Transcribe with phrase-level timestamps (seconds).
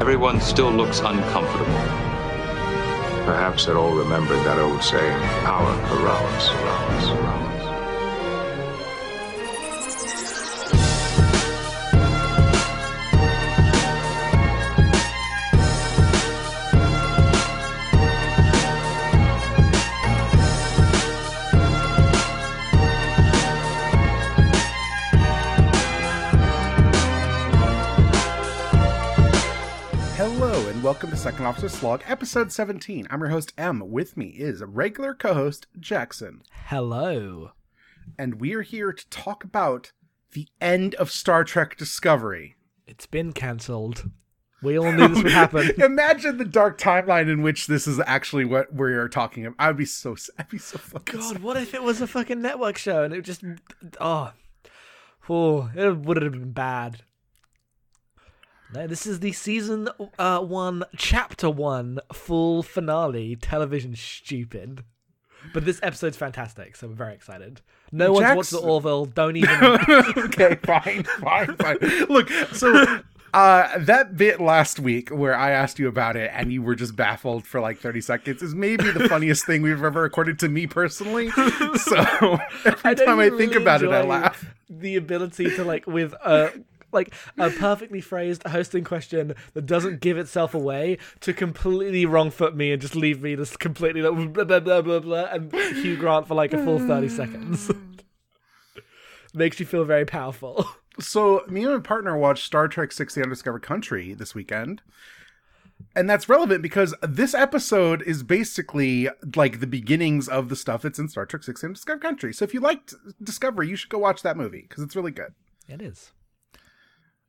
[0.00, 1.74] Everyone still looks uncomfortable.
[3.26, 6.48] Perhaps they're all remembering that old saying, power corrupts.
[6.48, 7.47] Hello and
[30.88, 33.08] welcome to Second Officer Slog, episode 17.
[33.10, 33.90] I'm your host M.
[33.90, 37.50] With me is regular co-host Jackson, Hello.
[38.18, 39.92] and we are here to talk about
[40.32, 42.56] the end of Star Trek Discovery.
[42.86, 44.10] It's been cancelled.
[44.62, 45.72] We all knew this would happen.
[45.76, 49.56] Imagine the dark timeline in which this is actually what we are talking about.
[49.58, 51.42] I'd be so I'd be so fucking God, sad.
[51.42, 53.44] what if it was a fucking network show and it just
[54.00, 54.32] oh,
[55.28, 57.02] oh, it would have been bad.
[58.74, 64.84] No, this is the season uh, one, chapter one, full finale, television stupid.
[65.54, 67.62] But this episode's fantastic, so we're very excited.
[67.92, 69.06] No one's watched the Orville.
[69.06, 69.62] Don't even.
[70.18, 71.78] okay, fine, fine, fine.
[72.08, 73.00] Look, so
[73.34, 76.96] uh that bit last week where I asked you about it and you were just
[76.96, 80.66] baffled for like 30 seconds is maybe the funniest thing we've ever recorded to me
[80.66, 81.28] personally.
[81.30, 81.96] So
[82.64, 84.54] every don't time I even think really about it, I laugh.
[84.70, 86.52] The ability to like with a
[86.92, 92.56] like a perfectly phrased hosting question that doesn't give itself away to completely wrong foot
[92.56, 95.96] me and just leave me just completely like blah blah blah blah blah and Hugh
[95.96, 97.70] Grant for like a full thirty seconds.
[99.34, 100.64] Makes you feel very powerful.
[101.00, 104.82] So me and my partner watched Star Trek 6 The Undiscovered Country this weekend.
[105.94, 110.98] And that's relevant because this episode is basically like the beginnings of the stuff that's
[110.98, 112.32] in Star Trek 6 The Undiscovered Country.
[112.32, 115.34] So if you liked Discovery, you should go watch that movie because it's really good.
[115.68, 116.10] It is.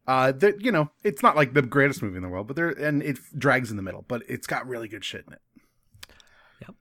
[0.09, 2.69] Uh, that you know, it's not like the greatest movie in the world, but there
[2.69, 5.41] and it drags in the middle, but it's got really good shit in it.
[6.61, 6.75] Yep.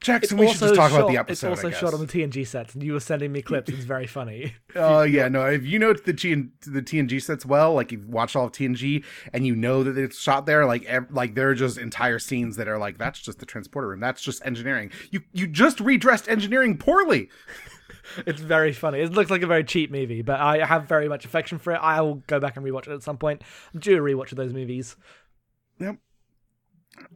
[0.00, 1.52] Jackson, we should just talk about the episode.
[1.52, 3.70] It's also shot on the TNG sets, and you were sending me clips.
[3.70, 4.54] It's very funny.
[4.74, 5.44] Oh yeah, no.
[5.44, 6.34] If you know the G
[6.66, 10.18] the TNG sets well, like you've watched all of TNG and you know that it's
[10.18, 13.38] shot there, like ev- like there are just entire scenes that are like that's just
[13.38, 14.90] the transporter room, that's just engineering.
[15.10, 17.28] You you just redressed engineering poorly.
[18.26, 19.00] It's very funny.
[19.00, 21.76] It looks like a very cheap movie, but I have very much affection for it.
[21.82, 23.42] I will go back and rewatch it at some point.
[23.72, 24.96] I'm due a rewatch of those movies.
[25.80, 25.96] Yep.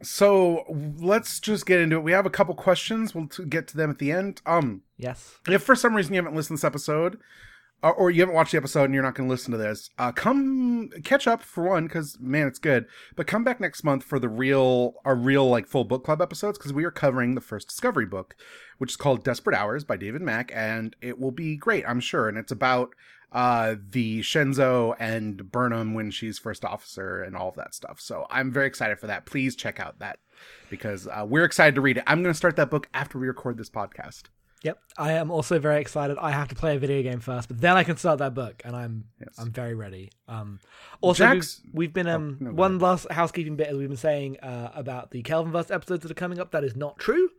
[0.01, 0.65] So
[0.99, 2.03] let's just get into it.
[2.03, 3.13] We have a couple questions.
[3.13, 4.41] We'll t- get to them at the end.
[4.45, 5.37] Um, Yes.
[5.47, 7.17] if for some reason you haven't listened to this episode
[7.83, 9.89] uh, or you haven't watched the episode and you're not going to listen to this
[9.99, 12.85] uh, come catch up for one because man it's good.
[13.15, 16.57] But come back next month for the real our real like full book club episodes
[16.57, 18.35] because we are covering the first discovery book
[18.77, 22.27] which is called desperate hours by david mack and it will be great i'm sure.
[22.27, 22.93] And it's about
[23.31, 27.99] uh the Shenzhou and burnham when she's first officer and all of that stuff.
[27.99, 29.25] So i'm very excited for that.
[29.25, 30.19] Please check out that
[30.69, 32.03] because uh, we're excited to read it.
[32.07, 34.23] I'm going to start that book after we record this podcast
[34.63, 34.79] Yep.
[34.97, 36.17] I am also very excited.
[36.17, 38.61] I have to play a video game first, but then I can start that book,
[38.65, 39.35] and I'm Yes.
[39.37, 40.11] I'm very ready.
[40.27, 40.59] Um,
[40.99, 44.71] also, we've, we've been um no, one last housekeeping bit as we've been saying uh,
[44.73, 46.51] about the Kelvinverse episodes that are coming up.
[46.51, 47.29] That is not true.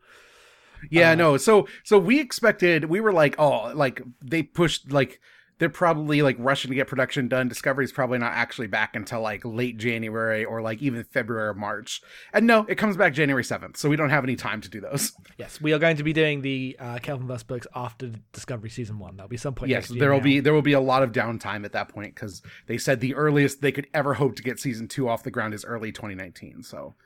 [0.90, 1.36] Yeah, no.
[1.36, 5.20] So so we expected we were like, oh, like they pushed like
[5.58, 7.48] they're probably like rushing to get production done.
[7.48, 12.00] Discovery's probably not actually back until like late January or like even February or March.
[12.32, 13.76] And no, it comes back January 7th.
[13.76, 15.12] So we don't have any time to do those.
[15.36, 19.16] Yes, we are going to be doing the uh, Kelvinverse books after Discovery season one.
[19.16, 19.70] That'll be some point.
[19.70, 22.42] yes, there will be there will be a lot of downtime at that point cuz
[22.66, 25.54] they said the earliest they could ever hope to get season 2 off the ground
[25.54, 26.64] is early 2019.
[26.64, 26.96] So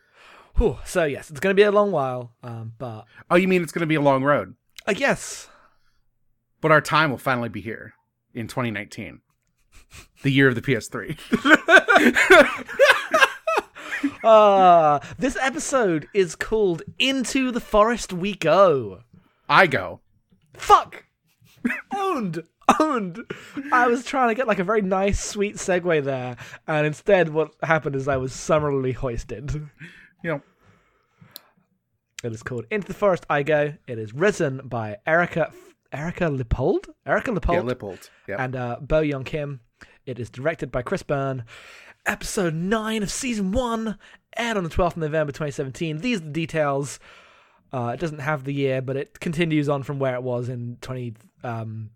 [0.56, 0.78] Whew.
[0.86, 2.32] So yes, it's going to be a long while.
[2.42, 4.54] Um, but Oh, you mean it's going to be a long road.
[4.86, 5.48] I guess
[6.62, 7.92] But our time will finally be here
[8.34, 9.20] in 2019.
[10.22, 11.18] The year of the PS3.
[14.24, 19.00] uh, this episode is called "Into the Forest We Go."
[19.48, 20.00] I go.
[20.54, 21.04] Fuck.
[21.94, 22.44] owned.
[22.80, 23.18] Owned.
[23.72, 27.54] I was trying to get like a very nice, sweet segue there, and instead, what
[27.62, 29.52] happened is I was summarily hoisted.
[30.22, 30.42] You know,
[32.22, 33.74] It is called Into the Forest I Go.
[33.88, 35.52] It is written by Erika
[35.92, 38.10] Erika Lippoldt, Erika yeah, Lippoldt.
[38.26, 38.42] Yeah.
[38.42, 39.60] and uh, Bo Yeon Kim.
[40.06, 41.44] It is directed by Chris Byrne.
[42.06, 43.98] Episode nine of season one
[44.36, 45.98] aired on the twelfth of November, twenty seventeen.
[45.98, 46.98] These are the details.
[47.72, 50.78] Uh, it doesn't have the year, but it continues on from where it was in
[50.80, 51.14] twenty.
[51.44, 51.90] Um,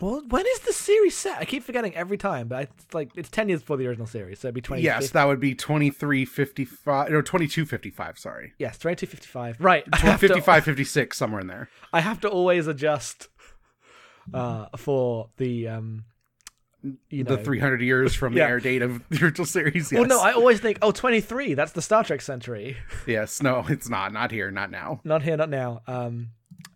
[0.00, 1.38] well, when is the series set?
[1.38, 4.38] I keep forgetting every time, but it's like it's ten years before the original series,
[4.40, 4.82] so it'd be twenty.
[4.82, 8.52] Yes, that would be 2355 or 2255, sorry.
[8.58, 9.56] yes, twenty two fifty five.
[9.60, 11.68] Right, I have to- 55 56 somewhere in there.
[11.92, 13.28] I have to always adjust
[14.34, 16.04] uh, for the um,
[17.10, 17.36] you know.
[17.36, 18.44] the 300 years from Yeah.
[18.46, 19.92] the air date of the original series.
[19.92, 19.98] Yes.
[19.98, 22.76] Well, no, I always think, oh, 23, that's the Star Trek century.
[23.06, 24.12] yes, no, it's not.
[24.12, 24.50] Not here.
[24.50, 25.00] Not now.
[25.04, 25.82] Not here, not now.
[25.86, 26.28] Um,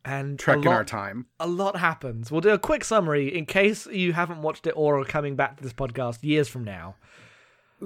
[0.05, 1.27] and Trek in lot, our time.
[1.41, 2.31] a lot happens.
[2.31, 5.57] We'll do a quick summary in case you haven't watched it or are coming back
[5.57, 6.97] to this podcast years from now.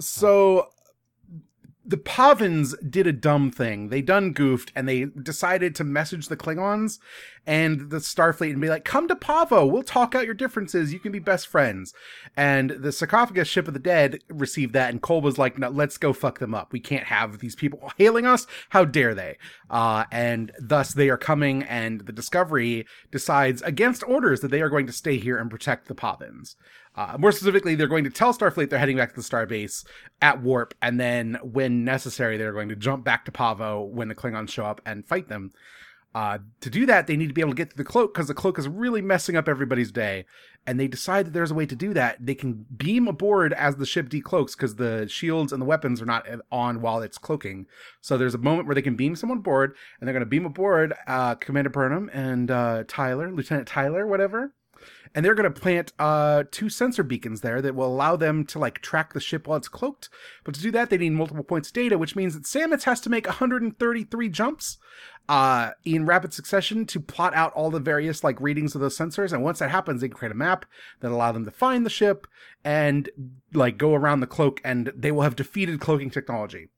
[0.01, 0.69] So
[1.89, 3.89] the Pahvans did a dumb thing.
[3.89, 6.99] They done goofed and they decided to message the Klingons
[7.47, 9.69] and the Starfleet and be like, come to Pahvo.
[9.71, 10.93] We'll talk out your differences.
[10.93, 11.95] You can be best friends.
[12.37, 14.91] And the sarcophagus ship of the dead received that.
[14.91, 16.75] And Kol was like, no, let's go fuck them up.
[16.75, 18.47] We can't have these people hailing us.
[18.69, 19.39] How dare they?
[19.71, 24.69] Uh, and thus they are coming and the Discovery decides against orders that they are
[24.69, 26.55] going to stay here and protect the Pahvans.
[26.99, 29.85] Uh, more specifically, they're going to tell Starfleet they're heading back to the starbase
[30.21, 34.17] at warp, and then when necessary, they're going to jump back to Pahvo when the
[34.17, 35.53] Klingons show up and fight them.
[36.13, 38.27] Uh, to do that, they need to be able to get to the cloak because
[38.27, 40.25] the cloak is really messing up everybody's day.
[40.67, 42.17] And they decide that there's a way to do that.
[42.19, 46.07] They can beam aboard as the ship decloaks because the shields and the weapons are
[46.07, 47.67] not on while it's cloaking.
[48.01, 50.47] So there's a moment where they can beam someone aboard, and they're going to beam
[50.47, 54.55] aboard uh, Commander Burnham and uh, Tyler, Lieutenant Tyler, whatever
[55.15, 58.59] and they're going to plant uh, two sensor beacons there that will allow them to
[58.59, 60.09] like track the ship while it's cloaked.
[60.45, 63.01] But to do that, they need multiple points of data, which means that Stamets has
[63.03, 64.79] to make 133 jumps
[65.29, 69.33] uh, in rapid succession to plot out all the various like readings of those sensors.
[69.33, 70.65] And once that happens, they can create a map
[71.01, 72.27] that allow them to find the ship
[72.65, 73.09] and
[73.53, 76.69] like go around the cloak, and they will have defeated cloaking technology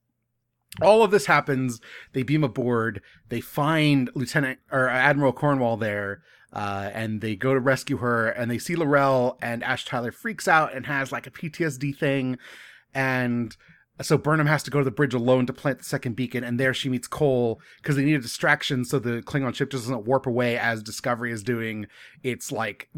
[0.79, 1.81] all of this happens.
[2.13, 3.01] They beam aboard.
[3.29, 6.21] They find Lieutenant or Admiral Cornwell there,
[6.53, 8.27] uh, and they go to rescue her.
[8.27, 12.37] And they see L'Rell, and Ash Tyler freaks out and has like a PTSD thing.
[12.93, 13.55] And
[14.01, 16.43] so Burnham has to go to the bridge alone to plant the second beacon.
[16.43, 20.05] And there she meets Kol because they need a distraction so the Klingon ship doesn't
[20.05, 21.87] warp away as Discovery is doing
[22.23, 22.89] its like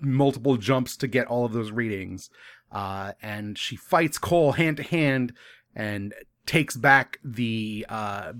[0.00, 2.30] multiple jumps to get all of those readings.
[2.72, 5.32] Uh, and she fights Kol hand to hand
[5.74, 6.14] and
[6.46, 8.32] takes back the uh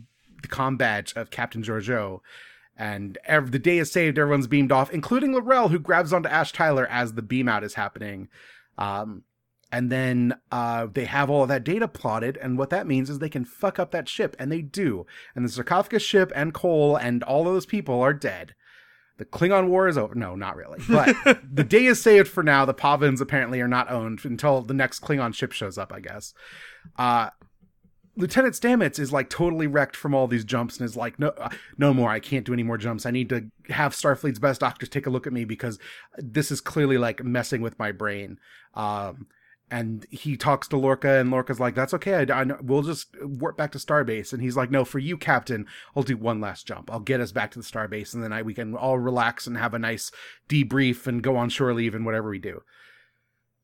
[0.43, 2.21] the com badge of Captain Georgiou.
[2.77, 4.19] And ev- the day is saved.
[4.19, 7.75] Everyone's beamed off, including L'Rell, who grabs onto Ash Tyler as the beam out is
[7.75, 8.29] happening.
[8.77, 9.23] Um,
[9.73, 13.19] and then uh, they have all of that data plotted, and what that means is
[13.19, 15.07] they can fuck up that ship, and they do.
[15.35, 18.55] And the sarcophagus ship and Kol and all of those people are dead.
[19.19, 20.15] The Klingon War is over.
[20.15, 20.79] No, not really.
[20.89, 21.17] But
[21.53, 22.65] the day is saved for now.
[22.65, 26.35] The Pahvans apparently are not owned until the next Klingon ship shows up, I guess.
[26.99, 27.31] Uh,
[28.17, 31.51] Lieutenant Stamets is like totally wrecked from all these jumps and is like, no, uh,
[31.77, 32.11] no more.
[32.11, 33.05] I can't do any more jumps.
[33.05, 35.79] I need to have Starfleet's best doctors take a look at me because
[36.17, 38.39] this is clearly like messing with my brain.
[38.75, 39.27] Um,
[39.71, 42.15] and he talks to Lorca, and Lorca's like, "That's okay.
[42.15, 45.67] I, I we'll just warp back to Starbase." And he's like, "No, for you, Captain,
[45.97, 46.91] I'll do one last jump.
[46.91, 49.57] I'll get us back to the Starbase, and then I, we can all relax and
[49.57, 50.13] have a nice
[50.49, 52.63] debrief and go on shore leave and whatever we do."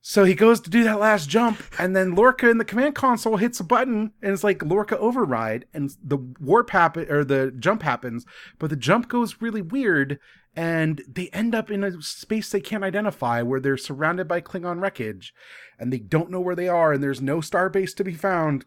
[0.04, 3.36] So he goes to do that last jump, and then Lorca in the command console
[3.36, 7.82] hits a button, and it's like Lorca override, and the warp happen or the jump
[7.82, 8.26] happens,
[8.58, 10.18] but the jump goes really weird,
[10.56, 14.80] and they end up in a space they can't identify, where they're surrounded by Klingon
[14.80, 15.32] wreckage,
[15.78, 18.64] and they don't know where they are, and there's no starbase to be found,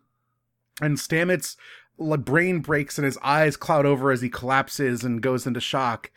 [0.81, 1.57] and Stamets'
[1.99, 6.11] brain breaks and his eyes cloud over as he collapses and goes into shock.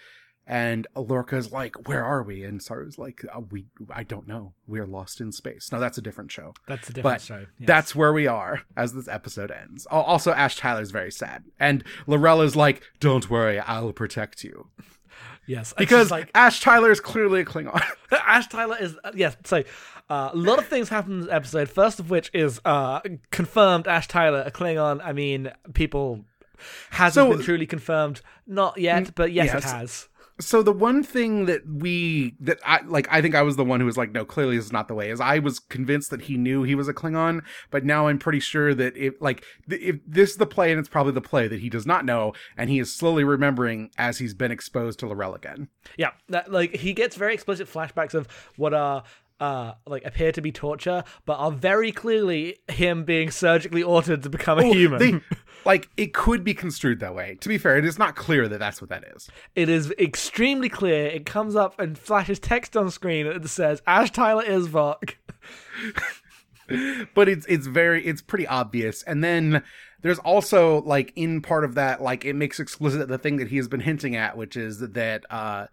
[0.51, 4.55] And Lorca's like, "Where are we?" And Saru's like, uh, "We, I don't know.
[4.67, 7.45] We are lost in space." Now that's a different show, That's a different but show.
[7.59, 7.67] yes.
[7.67, 9.87] that's where we are as this episode ends.
[9.91, 14.69] Also, Ash Tyler's very sad, and L'Rell's like, "Don't worry, I'll protect you,"
[15.47, 17.83] yes, because like Ash Tyler is clearly a Klingon.
[18.11, 19.37] Ash Tyler is uh, yes.
[19.45, 19.65] So
[20.09, 21.69] uh, a lot of things happen in this episode.
[21.69, 23.01] First of which is uh,
[23.31, 25.03] confirmed Ash Tyler a Klingon.
[25.05, 26.25] I mean, people
[26.91, 28.23] hasn't So- been truly confirmed.
[28.47, 29.55] Not yet, but yes, yes.
[29.57, 30.09] it has.
[30.41, 33.81] So the one thing that we that I like I think I was the one
[33.81, 36.23] who was like no clearly this is not the way is I was convinced that
[36.23, 39.97] he knew he was a Klingon but now I'm pretty sure that if like if
[40.07, 42.71] this is the play and it's probably the play that he does not know and
[42.71, 45.69] he is slowly remembering as he's been exposed to L'Rell again.
[45.97, 49.03] Yeah, that, like he gets very explicit flashbacks of what are
[49.41, 54.31] uh like appear to be torture, but are very clearly him being surgically altered to
[54.31, 54.99] become a human.
[54.99, 55.21] They,
[55.65, 57.37] like it could be construed that way.
[57.41, 59.31] To be fair, it is not clear that that's what that is.
[59.55, 61.07] It is extremely clear.
[61.07, 65.15] It comes up and flashes text on screen that says Ash Tyler is Voq.
[67.15, 69.63] but it's it's very it's pretty obvious and then
[70.03, 73.57] there's also like in part of that like it makes explicit the thing that he
[73.57, 75.67] has been hinting at which is that uh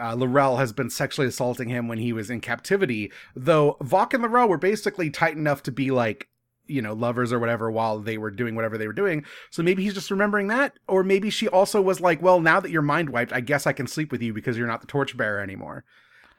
[0.00, 4.22] uh, L'Rell has been sexually assaulting him when he was in captivity, though Voq and
[4.22, 6.28] L'Rell were basically tight enough to be like,
[6.66, 9.24] you know, lovers or whatever while they were doing whatever they were doing.
[9.50, 10.78] So maybe he's just remembering that.
[10.86, 13.72] Or maybe she also was like, well, now that you're mind wiped, I guess I
[13.72, 15.84] can sleep with you because you're not the torchbearer anymore.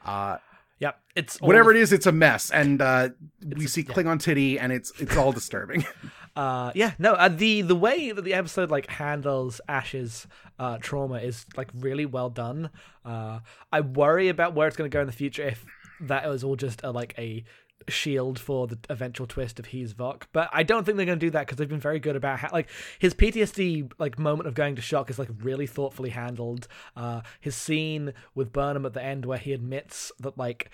[0.05, 0.37] Uh,
[0.79, 3.09] Yep, it's Whatever it is, it's a mess, and uh,
[3.45, 5.85] we see Klingon titty, and it's it's all disturbing.
[6.39, 10.25] Uh, yeah, no, uh, the the way that the episode like handles Ash's
[10.57, 12.69] uh, trauma is like really well done.
[13.03, 13.39] Uh,
[13.73, 15.65] I worry about where it's going to go in the future if
[15.99, 17.43] that was all just a, like a
[17.89, 20.23] shield for the eventual twist of he's Voq.
[20.31, 22.39] But I don't think they're going to do that because they've been very good about
[22.39, 22.69] how like
[22.99, 26.69] his PTSD like moment of going to shock is like really thoughtfully handled.
[26.95, 30.69] Uh, his scene with Burnham at the end where he admits that like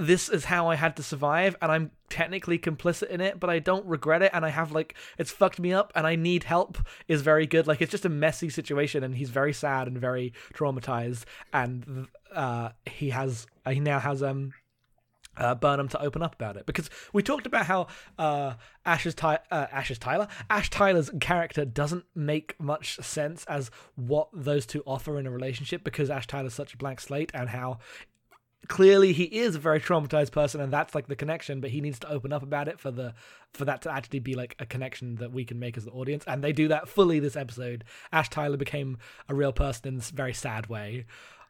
[0.00, 3.58] this is how I had to survive, and I'm technically complicit in it, but I
[3.58, 6.78] don't regret it, and I have like it's fucked me up, and I need help.
[7.06, 7.66] Is very good.
[7.66, 12.70] Like it's just a messy situation, and he's very sad and very traumatized, and uh,
[12.86, 14.52] he has he now has um
[15.36, 17.86] uh, Burnham to open up about it because we talked about how
[18.18, 18.54] uh,
[18.84, 24.66] Ash's Ty- uh, Ash's Tyler Ash Tyler's character doesn't make much sense as what those
[24.66, 27.78] two offer in a relationship because Ash Tyler's such a blank slate and how
[28.70, 31.98] clearly he is a very traumatized person and that's like the connection but he needs
[31.98, 33.12] to open up about it for the
[33.52, 36.22] for that to actually be like a connection that we can make as the audience.
[36.24, 37.82] And they do that fully this episode.
[38.12, 38.96] Ash tyler became
[39.28, 41.04] a real person in this very sad way.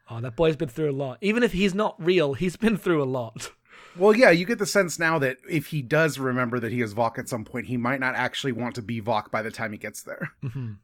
[0.09, 1.19] Oh that boy's been through a lot.
[1.21, 3.51] Even if he's not real he's been through a lot.
[3.95, 6.93] Well, yeah, you get the sense now that if he does remember that he is
[6.93, 9.73] Voq at some point, he might not actually want to be Voq by the time
[9.73, 10.31] he gets there.
[10.43, 10.77] Mhm.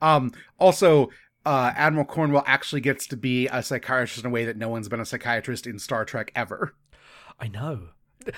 [0.00, 1.10] Um, also,
[1.44, 4.88] uh, Admiral Cornwell actually gets to be a psychiatrist in a way that no one's
[4.88, 6.74] been a psychiatrist in Star Trek ever.
[7.40, 7.88] i know.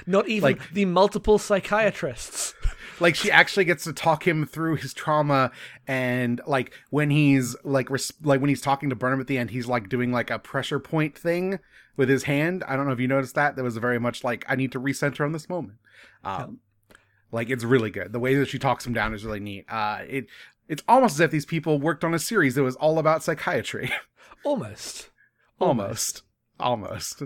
[0.07, 2.55] Not even Like- the multiple psychiatrists.
[3.01, 5.51] Like she actually gets to talk him through his trauma
[5.89, 9.51] and like when he's like res- like when he's talking to Burnham at the end
[9.51, 11.59] he's like doing like a pressure point thing
[11.97, 12.63] with his hand.
[12.69, 13.57] I don't know if you noticed that.
[13.57, 15.79] That was very much like i need to recenter on this moment.
[16.23, 16.61] Um
[17.33, 18.13] like it's really good.
[18.13, 19.65] The way that she talks him down is really neat.
[19.69, 20.27] Uh it
[20.69, 23.91] it's almost as if these people worked on a series that was all about psychiatry.
[24.45, 25.11] Almost.
[25.59, 26.23] Almost.
[26.61, 27.23] Almost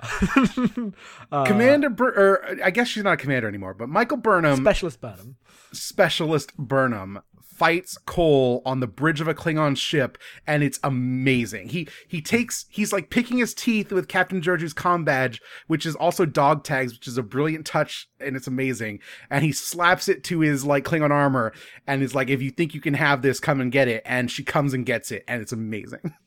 [1.32, 5.00] uh, commander Bur- or i guess she's not a commander anymore but michael burnham specialist
[5.00, 5.36] burnham
[5.72, 7.20] specialist Burnham
[7.56, 11.70] fights Kol on the bridge of a Klingon ship, and it's amazing.
[11.70, 15.96] He he takes he's like picking his teeth with Captain Georgiou's com badge, which is
[15.96, 19.00] also dog tags, which is a brilliant touch, and it's amazing.
[19.30, 21.52] And he slaps it to his like Klingon armor,
[21.86, 24.30] and is like, "If you think you can have this, come and get it." And
[24.30, 26.14] she comes and gets it, and it's amazing.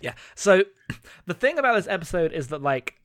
[0.00, 0.14] Yeah.
[0.36, 0.62] So
[1.26, 2.97] the thing about this episode is that like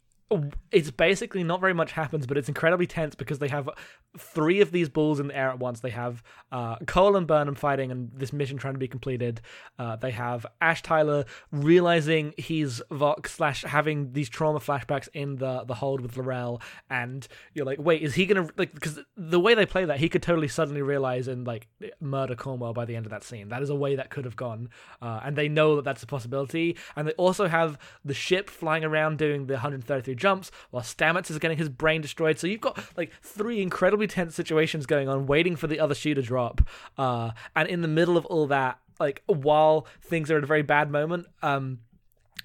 [0.71, 3.69] it's basically not very much happens, but it's incredibly tense because they have
[4.17, 5.79] three of these balls in the air at once.
[5.79, 9.41] They have uh, Kol and Burnham fighting and this mission trying to be completed.
[9.77, 15.63] Uh, they have Ash Tyler realizing he's Voq slash having these trauma flashbacks in the
[15.65, 18.73] the hold with L'Rell, and you're like, wait, is he gonna like?
[18.73, 21.67] Because the way they play that, he could totally suddenly realize and like
[21.99, 23.49] murder Cornwell by the end of that scene.
[23.49, 24.69] That is a way that could have gone,
[25.01, 26.77] uh, and they know that that's a possibility.
[26.95, 31.39] And they also have the ship flying around doing the 133 jumps while Stamets is
[31.39, 32.39] getting his brain destroyed.
[32.39, 36.13] So you've got like three incredibly tense situations going on, waiting for the other shoe
[36.13, 36.61] to drop.
[36.97, 40.61] Uh, and in the middle of all that, like while things are at a very
[40.61, 41.79] bad moment, um,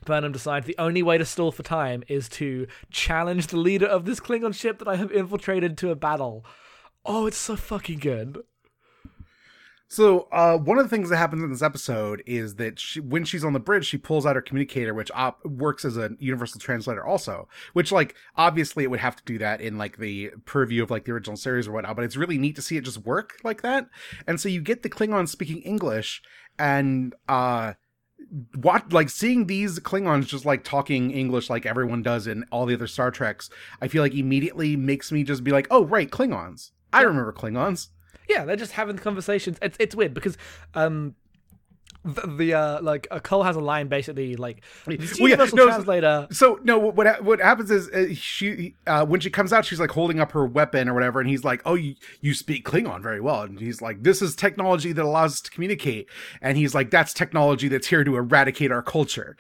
[0.05, 4.05] Burnham decides the only way to stall for time is to challenge the leader of
[4.05, 6.45] this Klingon ship that I have infiltrated to a battle.
[7.05, 8.43] Oh, it's so fucking good.
[9.91, 13.25] So, uh, one of the things that happens in this episode is that she, when
[13.25, 16.61] she's on the bridge, she pulls out her communicator, which op- works as a universal
[16.61, 17.49] translator, also.
[17.73, 21.07] Which, like, obviously, it would have to do that in like the purview of like
[21.07, 21.97] the original series or whatnot.
[21.97, 23.89] But it's really neat to see it just work like that.
[24.27, 26.21] And so you get the Klingon speaking English,
[26.59, 27.73] and uh,
[28.57, 32.75] what like seeing these Klingons just like talking English like everyone does in all the
[32.75, 33.49] other Star Treks.
[33.81, 36.73] I feel like immediately makes me just be like, oh right, Klingons.
[36.93, 37.89] I remember Klingons.
[38.29, 39.59] Yeah, they're just having conversations.
[39.63, 40.37] It's it's weird because
[40.75, 41.15] um
[42.05, 44.97] the, the uh like uh, Kol has a line basically like Well,
[45.29, 46.29] yeah, no, translator.
[46.31, 49.81] So no, what what- what happens is uh, she uh, when she comes out, she's
[49.81, 53.03] like holding up her weapon or whatever, and he's like, "Oh, you, you speak Klingon
[53.03, 56.09] very well," and he's like, "This is technology that allows us to communicate,"
[56.41, 59.37] and he's like, "That's technology that's here to eradicate our culture."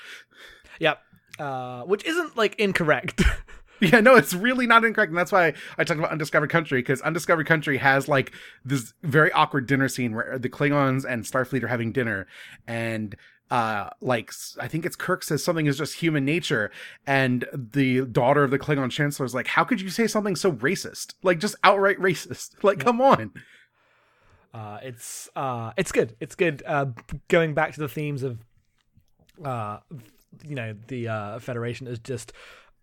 [0.81, 0.99] Yep.
[1.39, 3.23] Uh, which isn't like incorrect.
[3.93, 7.01] Yeah, no, it's really not incorrect, and that's why I talked about Undiscovered Country because
[7.03, 8.33] Undiscovered Country has like
[8.65, 12.27] this very awkward dinner scene where the Klingons and Starfleet are having dinner,
[12.67, 13.15] and
[13.51, 14.31] uh like
[14.61, 16.71] I think it's kirk says something is just human nature
[17.07, 20.53] and the daughter of the klingon chancellor is like how could you say something so
[20.53, 23.33] racist like just outright racist like come on
[24.53, 26.17] Uh, it's uh, it's good.
[26.21, 26.63] It's good.
[26.67, 26.87] Uh,
[27.29, 28.39] going back to the themes of,
[29.45, 29.79] uh,
[30.47, 32.33] you know, the uh, Federation is just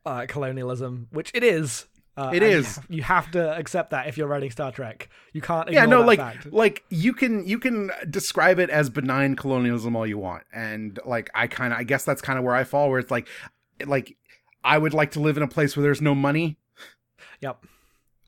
[0.06, 1.88] uh, colonialism, which it is.
[2.18, 2.80] Uh, It is.
[2.88, 5.10] You have to accept that if you're writing Star Trek.
[5.34, 5.70] You can't.
[5.70, 6.54] yeah Ignore no that like fact.
[6.54, 11.30] like you can you can describe it as benign colonialism all you want and like
[11.36, 13.28] i kind of i guess that's kind of where i fall where it's like
[13.86, 14.16] like
[14.64, 16.58] I would like to live in a place where there's no money,
[17.42, 17.66] Yep.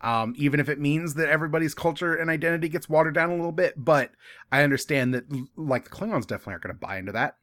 [0.02, 3.52] um, even if it means that everybody's culture and identity gets watered down a little
[3.52, 3.74] bit.
[3.76, 4.12] But
[4.52, 5.24] I understand that,
[5.56, 7.38] like, the Klingons definitely aren't going to buy into that.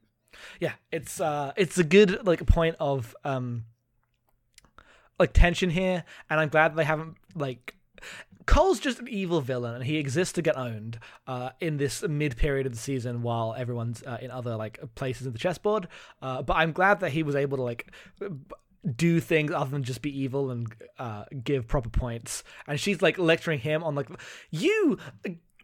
[0.61, 3.65] Yeah, it's uh it's a good like point of um
[5.19, 7.75] like tension here, and I'm glad they haven't like
[8.47, 12.37] Kol's just an evil villain, and he exists to get owned uh, in this mid
[12.37, 15.89] period of the season while everyone's uh, in other like places in the chessboard.
[16.21, 17.91] Uh, but I'm glad that he was able to like
[18.97, 22.45] do things other than just be evil and uh, give proper points.
[22.67, 24.09] And she's like lecturing him on like
[24.51, 24.99] you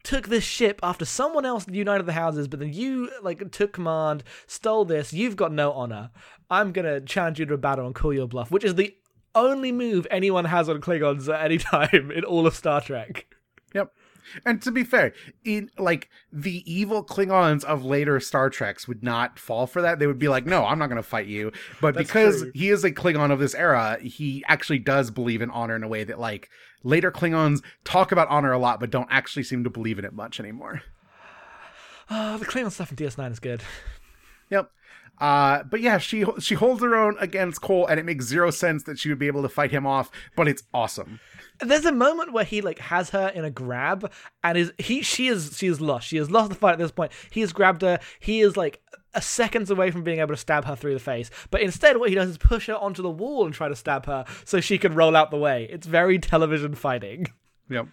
[0.02, 4.24] took this ship after someone else united the houses, but then you like took command,
[4.46, 5.12] stole this.
[5.12, 6.10] You've got no honor.
[6.48, 8.94] I'm gonna challenge you to a battle and call your bluff, which is the
[9.34, 13.26] only move anyone has on Klingons at any time in all of Star Trek.
[13.74, 13.92] Yep.
[14.44, 15.12] And to be fair,
[15.44, 19.98] in like the evil Klingons of later Star Treks would not fall for that.
[19.98, 22.52] They would be like, "No, I'm not going to fight you." But That's because true.
[22.54, 25.88] he is a Klingon of this era, he actually does believe in honor in a
[25.88, 26.50] way that like
[26.82, 30.12] later Klingons talk about honor a lot, but don't actually seem to believe in it
[30.12, 30.82] much anymore.
[32.10, 33.62] Oh, the Klingon stuff in DS9 is good.
[34.50, 34.70] Yep.
[35.20, 38.84] Uh, but yeah, she she holds her own against Kol, and it makes zero sense
[38.84, 40.10] that she would be able to fight him off.
[40.34, 41.20] But it's awesome.
[41.60, 44.10] There's a moment where he like has her in a grab,
[44.42, 46.08] and is he she is she is lost.
[46.08, 47.12] She has lost the fight at this point.
[47.30, 48.00] He has grabbed her.
[48.18, 48.80] He is like
[49.12, 51.30] a seconds away from being able to stab her through the face.
[51.50, 54.06] But instead, what he does is push her onto the wall and try to stab
[54.06, 55.68] her so she can roll out the way.
[55.70, 57.26] It's very television fighting.
[57.68, 57.88] Yep.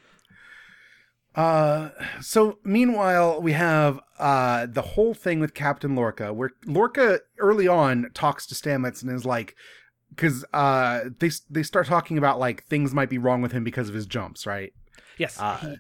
[1.37, 1.89] Uh,
[2.19, 8.09] so meanwhile, we have uh the whole thing with Captain Lorca, where Lorca early on
[8.15, 9.55] talks to Stamets and is like,
[10.09, 13.87] because uh they they start talking about like things might be wrong with him because
[13.87, 14.73] of his jumps, right?
[15.17, 15.39] Yes.
[15.39, 15.75] Uh, he-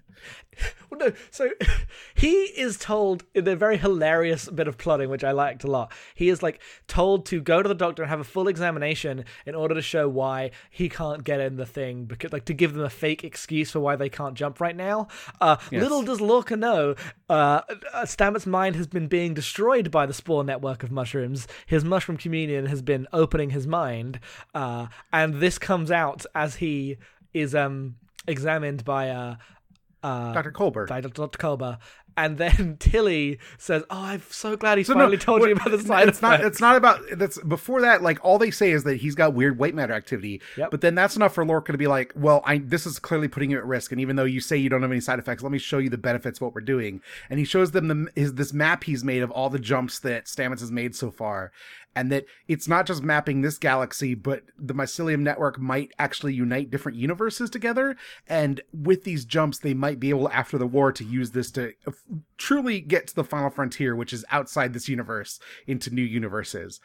[0.89, 1.13] well, no.
[1.29, 1.49] So
[2.15, 5.91] he is told in a very hilarious bit of plotting, which I liked a lot.
[6.15, 9.53] He is like told to go to the doctor and have a full examination in
[9.53, 12.83] order to show why he can't get in the thing, because like to give them
[12.83, 15.07] a fake excuse for why they can't jump right now.
[15.39, 15.83] Uh, Yes.
[15.83, 16.95] Little does Lorca know,
[17.29, 17.61] uh,
[17.93, 21.47] uh, Stamets' mind has been being destroyed by the spore network of mushrooms.
[21.65, 24.19] His mushroom communion has been opening his mind,
[24.55, 26.97] uh, and this comes out as he
[27.33, 27.95] is um
[28.27, 29.35] examined by uh
[30.03, 30.51] uh Dr.
[30.51, 30.87] Culber.
[30.87, 31.29] by Dr.
[31.37, 31.79] Culber.
[32.19, 35.69] And then Tilly says, "Oh, I'm so glad he So no, finally told you about
[35.69, 38.83] the side it's not it's not about that's before that like all they say is
[38.85, 40.71] that he's got weird white matter activity Yep.
[40.71, 43.51] but then that's enough for lorca to be like well i this is clearly putting
[43.51, 45.51] you at risk and even though you say you don't have any side effects let
[45.51, 48.33] me show you the benefits of what we're doing and he shows them the his
[48.33, 51.51] this map he's made of all the jumps that stamets has made so far
[51.97, 56.69] and that it's not just mapping this galaxy but the mycelium network might actually unite
[56.69, 57.97] different universes together.
[58.27, 61.73] And with these jumps they might be able after the war to use this to
[62.37, 66.79] truly get to the final frontier which is outside this universe into new universes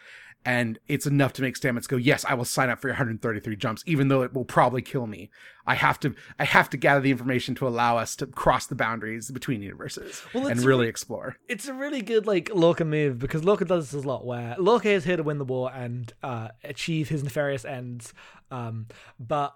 [0.45, 3.55] and it's enough to make Stamets go, yes, I will sign up for your 133
[3.57, 5.31] jumps, even though it will probably kill me.
[5.67, 8.75] I have to, I have to gather the information to allow us to cross the
[8.75, 11.37] boundaries between universes Well, and really explore.
[11.49, 14.89] it's a really good like Lorca move because Lorca does this a lot where Lorca
[14.91, 18.13] is here to win the war and uh, achieve his nefarious ends,
[18.51, 18.87] um,
[19.21, 19.55] but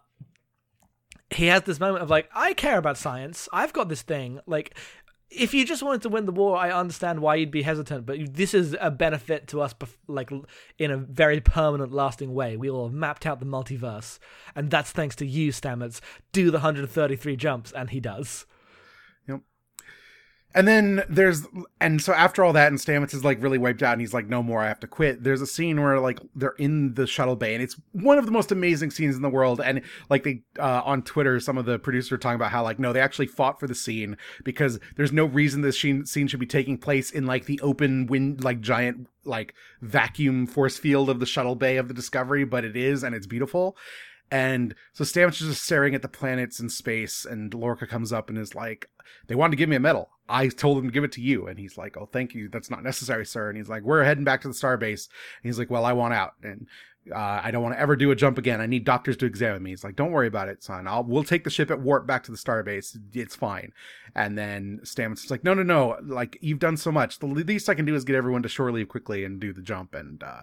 [1.30, 3.48] he has this moment of like, I care about science.
[3.52, 4.38] I've got this thing.
[4.46, 4.76] Like,
[5.30, 8.06] if you just wanted to win the war, I understand why you'd be hesitant.
[8.06, 9.74] But this is a benefit to us,
[10.06, 10.30] like
[10.78, 12.56] in a very permanent, lasting way.
[12.56, 14.18] We all have mapped out the multiverse,
[14.54, 16.00] and that's thanks to you, Stamets.
[16.32, 18.46] Do the 133 jumps, and he does.
[20.56, 21.46] And then there's,
[21.82, 24.26] and so after all that, and Stamets is like really wiped out, and he's like,
[24.26, 25.22] no more, I have to quit.
[25.22, 28.32] There's a scene where like they're in the shuttle bay, and it's one of the
[28.32, 29.60] most amazing scenes in the world.
[29.60, 32.78] And like they, uh, on Twitter, some of the producers are talking about how like,
[32.78, 36.40] no, they actually fought for the scene because there's no reason this scene, scene should
[36.40, 41.20] be taking place in like the open wind, like giant, like vacuum force field of
[41.20, 43.76] the shuttle bay of the Discovery, but it is, and it's beautiful.
[44.30, 48.28] And so Stamets is just staring at the planets in space, and Lorca comes up
[48.28, 48.88] and is like,
[49.28, 50.10] They wanted to give me a medal.
[50.28, 51.46] I told them to give it to you.
[51.46, 52.48] And he's like, Oh, thank you.
[52.48, 53.48] That's not necessary, sir.
[53.48, 55.08] And he's like, We're heading back to the starbase.
[55.42, 56.34] And he's like, Well, I want out.
[56.42, 56.66] And
[57.14, 58.60] uh, I don't want to ever do a jump again.
[58.60, 59.70] I need doctors to examine me.
[59.70, 60.88] He's like, Don't worry about it, son.
[60.88, 62.98] I'll we'll take the ship at warp back to the starbase.
[63.14, 63.72] It's fine.
[64.14, 65.98] And then Stamets is like, No, no, no.
[66.02, 67.20] Like, you've done so much.
[67.20, 69.62] The least I can do is get everyone to shore leave quickly and do the
[69.62, 69.94] jump.
[69.94, 70.42] And uh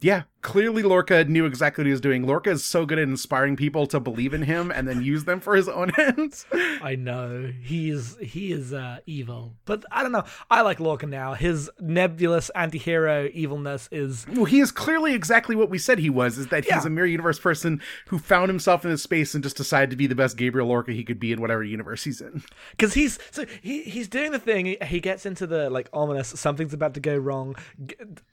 [0.00, 2.26] yeah, clearly Lorca knew exactly what he was doing.
[2.26, 5.38] Lorca is so good at inspiring people to believe in him and then use them
[5.38, 6.44] for his own ends.
[6.82, 10.24] I know he is he is uh, evil, but I don't know.
[10.50, 11.34] I like Lorca now.
[11.34, 16.36] His nebulous anti-hero evilness is well, he is clearly exactly what we said he was,
[16.38, 16.86] is that he's Yeah.
[16.86, 20.08] a mirror universe person who found himself in this space and just decided to be
[20.08, 22.42] the best Gabriel Lorca he could be in whatever universe he's in.
[22.72, 24.66] because he's so he he's doing the thing.
[24.66, 27.54] He, he gets into the like ominous something's about to go wrong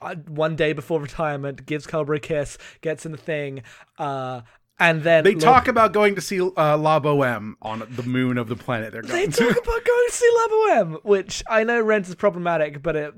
[0.01, 1.38] uh, one day before retirement.
[1.65, 3.63] Gives Culber a kiss, gets in the thing,
[3.97, 4.41] uh,
[4.80, 8.47] and then They talk about going to see uh, La Boheme on the moon of
[8.47, 11.82] the planet they're going They talk about going to see La Boheme, which I know
[11.82, 13.13] Rent is problematic, but it,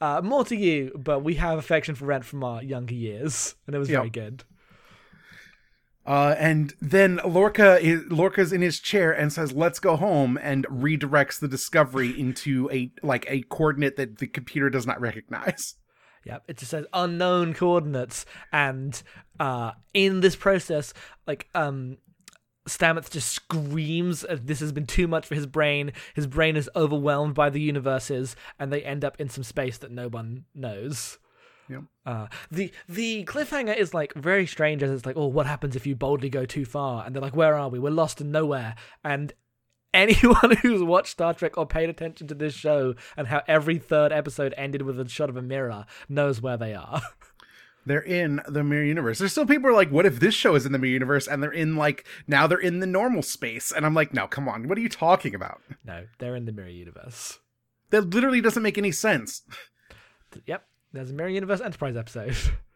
[0.00, 0.90] uh, more to you.
[0.98, 4.42] But we have affection for Rent from our younger years, and it was very good.
[6.06, 10.66] Uh, and then Lorca is Lorca's in his chair and says, "Let's go home," and
[10.66, 15.76] redirects the Discovery into a like a coordinate that the computer does not recognize.
[16.24, 19.02] Yep, it just says unknown coordinates, and
[19.38, 20.92] uh, in this process,
[21.26, 21.96] like um,
[22.68, 25.92] Stamets just screams, "This has been too much for his brain.
[26.14, 29.90] His brain is overwhelmed by the universes, and they end up in some space that
[29.90, 31.18] no one knows."
[31.70, 31.82] Yep.
[32.04, 35.86] Uh, the the cliffhanger is like very strange as it's like, oh, what happens if
[35.86, 37.06] you boldly go too far?
[37.06, 37.78] And they're like, where are we?
[37.78, 38.74] We're lost in nowhere.
[39.04, 39.32] And
[39.94, 44.12] anyone who's watched Star Trek or paid attention to this show and how every third
[44.12, 47.02] episode ended with a shot of a mirror knows where they are.
[47.86, 49.18] They're in the mirror universe.
[49.18, 51.26] There's still people who are like, "What if this show is in the mirror universe?"
[51.26, 54.50] And they're in like now they're in the normal space, and I'm like, "No, come
[54.50, 57.38] on, what are you talking about?" no, they're in the mirror universe.
[57.88, 59.42] That literally doesn't make any sense.
[60.44, 62.36] Yep, there's a mirror universe Enterprise episode.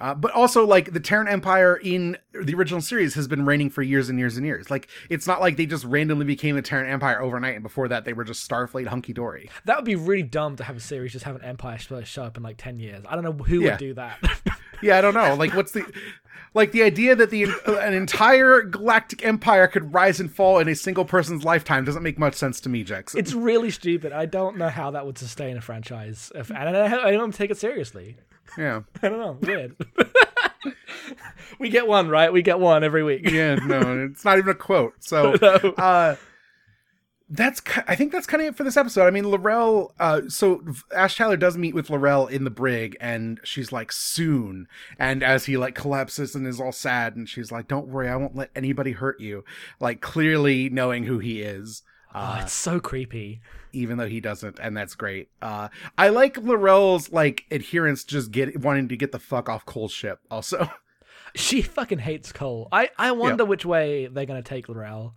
[0.00, 3.82] Uh, but also, like the Terran Empire in the original series has been reigning for
[3.82, 4.70] years and years and years.
[4.70, 8.04] Like it's not like they just randomly became the Terran Empire overnight, and before that
[8.04, 9.50] they were just Starfleet hunky dory.
[9.64, 12.36] that would be really dumb to have a series just have an Empire show up
[12.36, 13.04] in like ten years.
[13.08, 13.70] I don't know who Yeah.
[13.70, 14.18] would do that.
[14.80, 15.34] Yeah, I don't know.
[15.34, 15.84] Like, what's the
[16.54, 20.76] like the idea that the an entire galactic empire could rise and fall in a
[20.76, 23.18] single person's lifetime doesn't make much sense to me, Jackson.
[23.18, 24.12] it's really stupid.
[24.12, 26.30] I don't know how that would sustain a franchise.
[26.32, 28.18] If, and I don't, know how- I don't take it seriously.
[28.56, 29.38] Yeah, I don't know.
[29.40, 29.76] Weird.
[31.58, 32.32] we get one, right?
[32.32, 33.28] We get one every week.
[33.30, 34.94] yeah, no, it's not even a quote.
[35.00, 35.54] So, No.
[35.76, 36.16] uh,
[37.30, 39.06] that's I think that's kind of it for this episode.
[39.06, 39.92] I mean, L'Rell.
[40.00, 40.62] Uh, so
[40.96, 44.66] Ash Tyler does meet with L'Rell in the brig, and she's like, "Soon."
[44.98, 48.16] And as he like collapses and is all sad, and she's like, "Don't worry, I
[48.16, 49.44] won't let anybody hurt you."
[49.78, 51.82] Like clearly knowing who he is.
[52.14, 53.42] Oh, it's so creepy.
[53.72, 55.28] Even though he doesn't, and that's great.
[55.42, 59.92] Uh, I like L'Rell's like adherence, just get wanting to get the fuck off Kol's
[59.92, 60.20] ship.
[60.30, 60.70] Also,
[61.34, 62.68] She fucking hates Kol.
[62.72, 65.14] I, I wonder which way they're gonna take L'Rell.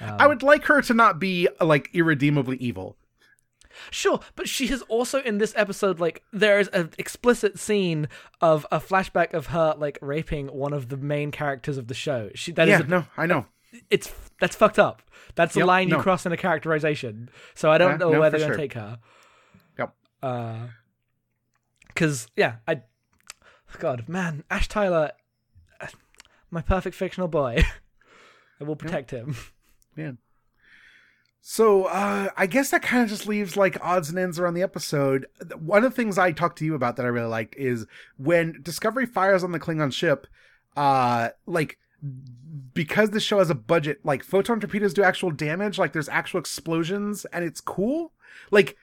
[0.00, 2.96] I would like her to not be like irredeemably evil.
[3.90, 8.08] Sure, but she is also in this episode like there is an explicit scene
[8.40, 12.30] of a flashback of her like raping one of the main characters of the show.
[12.34, 13.46] She that is yeah, a- no, I know.
[13.90, 15.02] It's that's fucked up.
[15.34, 17.30] That's the Yep, line you cross in a characterization.
[17.54, 18.98] So I don't Yeah, know no, where they're gonna take her.
[19.78, 19.94] Yep.
[20.22, 20.66] Uh,
[21.94, 22.82] cause yeah, I,
[23.78, 25.12] God, man, Ash Tyler,
[26.50, 27.62] my perfect fictional boy.
[28.60, 29.36] I will protect him.
[29.96, 30.12] Yeah.
[31.40, 34.62] So uh, I guess that kind of just leaves like odds and ends around the
[34.62, 35.26] episode.
[35.58, 37.86] One of the things I talked to you about that I really liked is
[38.18, 40.26] when Discovery fires on the Klingon ship,
[40.76, 41.78] uh, like
[42.80, 46.40] because the show has a budget, like photon torpedoes do actual damage, like there's actual
[46.40, 48.14] explosions, and it's cool.
[48.50, 48.74] Like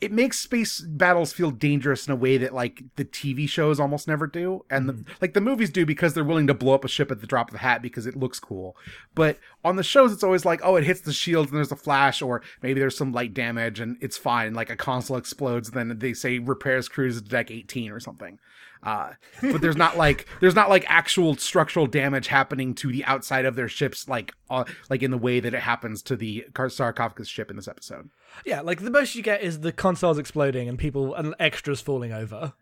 [0.00, 4.08] it makes space battles feel dangerous in a way that like the TV shows almost
[4.08, 5.12] never do, and the, mm-hmm.
[5.20, 7.50] like the movies do because they're willing to blow up a ship at the drop
[7.50, 8.74] of a hat because it looks cool.
[9.14, 11.76] But on the shows, it's always like, oh, it hits the shields and there's a
[11.76, 14.54] flash, or maybe there's some light damage and it's fine.
[14.54, 18.38] Like a console explodes, then they say repairs cruise to deck 18 or something.
[18.84, 23.44] Uh, but there's not like there's not like actual structural damage happening to the outside
[23.46, 27.28] of their ships, like uh, like in the way that it happens to the sarcophagus
[27.28, 28.10] ship in this episode.
[28.44, 32.12] Yeah, like the most you get is the consoles exploding and people and extras falling
[32.12, 32.52] over.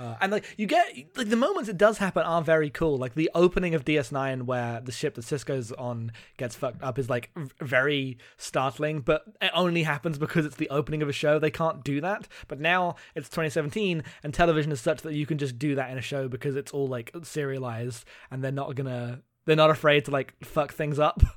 [0.00, 2.96] Uh, and like you get like the moments it does happen are very cool.
[2.96, 7.10] Like the opening of DS9 where the ship that Sisko's on gets fucked up is
[7.10, 11.38] like very startling, but it only happens because it's the opening of a show.
[11.38, 12.28] They can't do that.
[12.48, 15.98] But now it's 2017 and television is such that you can just do that in
[15.98, 20.10] a show because it's all like serialized and they're not gonna they're not afraid to
[20.10, 21.22] like fuck things up.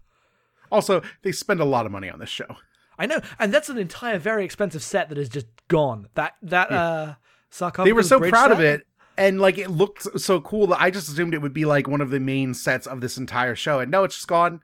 [0.72, 2.56] Also, they spend a lot of money on this show.
[2.98, 6.08] I know, and that's an entire very expensive set that is just gone.
[6.16, 7.16] That that uh
[7.54, 8.82] sarcophagus they were so proud of it
[9.18, 12.02] and like it looked so cool that i just assumed it would be like one
[12.02, 14.62] of the main sets of this entire show and no it's just gone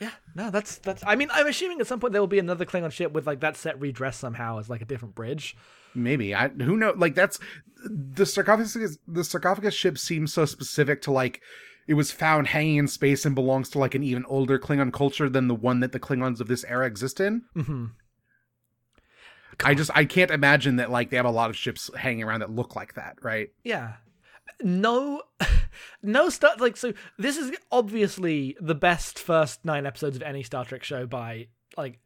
[0.00, 1.04] Yeah, no, that's that's.
[1.06, 3.40] I mean, I'm assuming at some point there will be another Klingon ship with like
[3.40, 5.56] that set redressed somehow as like a different bridge.
[5.94, 7.38] maybe i who know like that's
[7.84, 11.40] the sarcophagus the sarcophagus ship seems so specific to like
[11.86, 15.28] it was found hanging in space and belongs to like an even older klingon culture
[15.28, 17.86] than the one that the klingons of this era exist in mm-hmm.
[19.60, 22.22] Hmm i just i can't imagine that like they have a lot of ships hanging
[22.24, 23.94] around that look like that right Yeah.
[24.62, 25.22] No,
[26.02, 26.92] no stuff like so.
[27.18, 31.98] This is obviously the best first nine episodes of any Star Trek show by like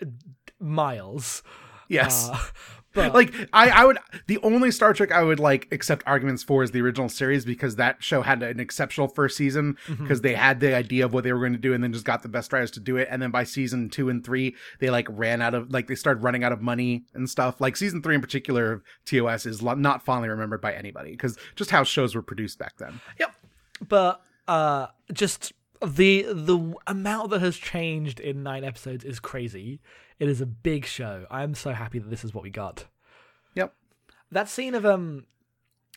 [0.59, 1.43] miles.
[1.89, 2.29] Yes.
[2.31, 2.39] Uh,
[2.95, 6.63] but like I, I would the only Star Trek I would like accept arguments for
[6.63, 10.03] is the original series because that show had an exceptional first season Mm-hmm.
[10.03, 12.05] because they had the idea of what they were going to do and then just
[12.07, 14.89] got the best writers to do it and then by season two and three they
[14.91, 18.03] like ran out of like they started running out of money and stuff like season
[18.03, 22.15] three in particular of TOS is not fondly remembered by anybody because just how shows
[22.15, 23.01] were produced back then.
[23.21, 23.35] Yep.
[23.87, 25.53] But uh just
[25.85, 29.81] the the amount that has changed in 9 episodes is crazy.
[30.19, 31.27] It is a big show.
[31.31, 32.87] I'm so happy that this is what we got.
[33.55, 33.75] Yep.
[34.33, 35.27] That scene of um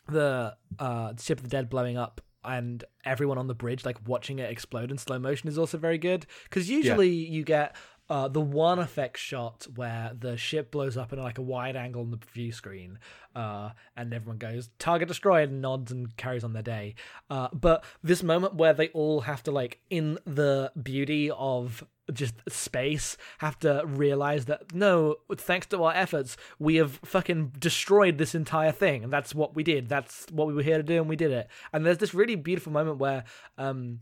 [0.08, 4.40] the uh ship of the dead blowing up and everyone on the bridge like watching
[4.40, 7.76] it explode in slow motion is also very good because usually you get
[8.12, 12.02] uh, the one effect shot where the ship blows up in like a wide angle
[12.02, 12.98] on the view screen,
[13.34, 16.94] uh, and everyone goes target destroyed and nods and carries on their day.
[17.30, 22.34] Uh, but this moment where they all have to like in the beauty of just
[22.48, 28.34] space have to realize that no thanks to our efforts we have fucking destroyed this
[28.34, 29.04] entire thing.
[29.04, 29.88] And that's what we did.
[29.88, 31.48] That's what we were here to do and we did it.
[31.72, 33.24] And there's this really beautiful moment where
[33.56, 34.00] um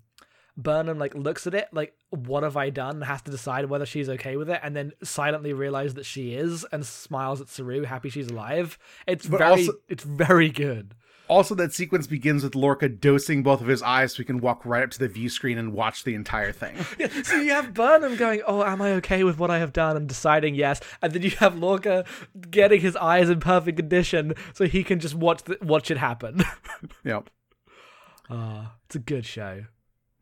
[0.56, 2.96] Burnham like looks at it like what have I done?
[2.96, 6.34] And has to decide whether she's okay with it and then silently realize that she
[6.34, 8.78] is and smiles at Saru happy she's alive.
[9.06, 10.94] It's But very also- it's very good
[11.30, 14.66] Also, that sequence begins with Lorca dosing both of his eyes so he can walk
[14.66, 16.74] right up to the view screen and watch the entire thing.
[17.22, 20.08] so you have Burnham going, "Oh, am I okay with what I have done?" and
[20.08, 22.04] deciding yes, and then you have Lorca
[22.50, 26.42] getting his eyes in perfect condition so he can just watch the, watch it happen.
[27.04, 27.30] yep.
[28.28, 29.66] uh, it's a good show.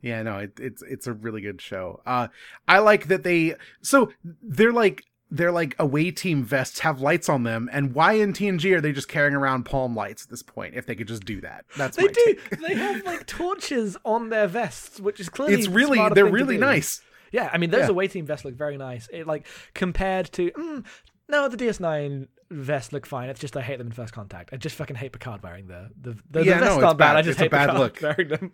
[0.03, 2.03] Yeah, no, it, it's it's a really good show.
[2.05, 2.29] Uh,
[2.69, 7.43] I like that they so they're like they're like away team vests have lights on
[7.43, 10.75] them, and why in TNG are they just carrying around palm lights at this point?
[10.75, 12.25] If they could just do that, that's They do.
[12.25, 12.61] take.
[12.61, 17.03] they have like torches on their vests, which is clearly It's really they're really nice.
[17.31, 17.89] Yeah, I mean those Yeah.
[17.91, 19.07] away team vests look very nice.
[19.13, 20.85] It like compared to mm,
[21.29, 23.29] no, the DS9 vests look fine.
[23.29, 24.49] It's just I hate them in First Contact.
[24.55, 27.13] I just fucking hate Picard wearing the the the, Yeah, the vests no, aren't bad.
[27.13, 27.17] bad.
[27.17, 28.01] I just It's a hate bad Picard look.
[28.03, 28.53] wearing them.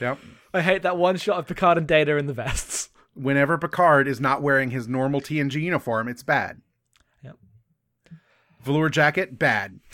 [0.00, 0.18] Yep.
[0.54, 2.87] I hate that one shot of Picard and Data in the vests.
[3.18, 6.60] Whenever Picard is not wearing his normal TNG uniform, it's bad.
[7.22, 7.36] Yep.
[8.62, 9.80] Velour jacket, bad.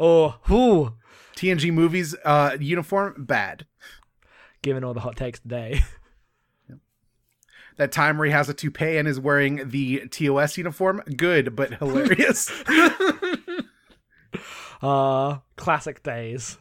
[0.00, 0.94] Oh, whoo.
[1.36, 3.66] TNG movies uh, uniform, bad.
[4.62, 5.82] Given all the hot takes today.
[7.78, 11.72] That time where he has a toupee and is wearing the TOS uniform, good but
[11.78, 12.52] hilarious.
[14.82, 16.58] Uh, classic days.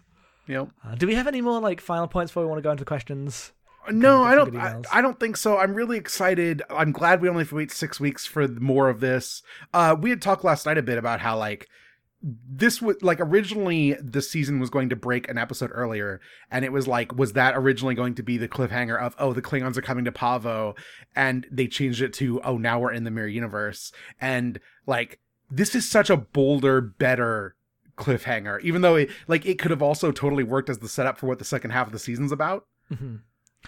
[0.48, 0.70] yep.
[0.86, 2.86] Uh, do we have any more like final points before we want to go into
[2.86, 3.52] questions?
[3.92, 4.56] No, I don't.
[4.56, 4.82] I.
[4.92, 5.58] I don't think so.
[5.58, 6.62] I'm really excited.
[6.70, 9.42] I'm glad we only have to wait six weeks for more of this.
[9.74, 11.68] Uh, we had talked last night a bit about how like
[12.24, 16.72] this was like originally the season was going to break an episode earlier, and it
[16.72, 19.82] was like, was that originally going to be the cliffhanger of oh the Klingons are
[19.82, 20.78] coming to Pahvo,
[21.16, 25.76] and they changed it to oh now we're in the mirror universe, and like this
[25.76, 27.56] is such a bolder, better
[27.98, 31.28] cliffhanger, even though it like it could have also totally worked as the setup for
[31.28, 32.68] what the second half of the season's about.
[32.92, 33.18] Mm-hmm.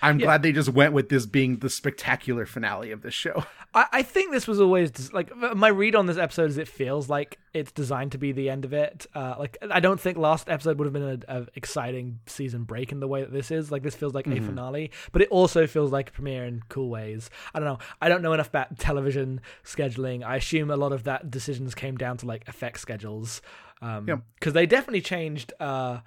[0.02, 0.26] I'm Yeah.
[0.26, 3.46] glad they just went with this being the spectacular finale of this show.
[3.76, 6.68] I, I think this was always des- like my read on this episode is it
[6.68, 9.06] feels like it's designed to be the end of it.
[9.14, 12.92] Uh, like I don't think last episode would have been a, a exciting season break
[12.92, 13.72] in the way that this is.
[13.72, 16.90] Like this feels like a finale, but it also feels like a premiere in cool
[16.90, 17.30] ways.
[17.54, 17.78] I don't know.
[18.02, 20.24] I don't know enough about television scheduling.
[20.24, 23.42] I assume a lot of that decisions came down to like effect schedules.
[23.82, 24.22] Um, Yep.
[24.40, 25.54] because they definitely changed.
[25.60, 26.00] Uh,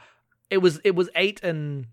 [0.51, 1.87] it was it was eight and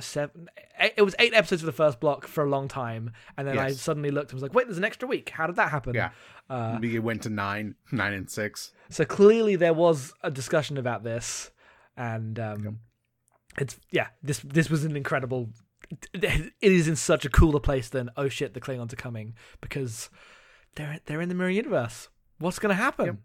[0.00, 0.48] seven.
[0.78, 3.58] Eight, it was eight episodes for the first block for a long time, and then
[3.58, 5.30] I suddenly looked and was like, "Wait, there's an extra week.
[5.30, 6.10] How did that happen?" Yeah.
[6.50, 8.72] Uh, it went to nine, nine and six.
[8.90, 11.50] so clearly there was a discussion about this,
[11.96, 12.80] and um,
[13.58, 14.08] it's yeah.
[14.22, 15.50] This this was an incredible.
[16.12, 20.10] It is in such a cooler place than oh shit, the Klingons are coming because
[20.76, 22.08] they're they're in the mirror universe.
[22.38, 23.06] What's gonna happen?
[23.06, 23.16] Yep.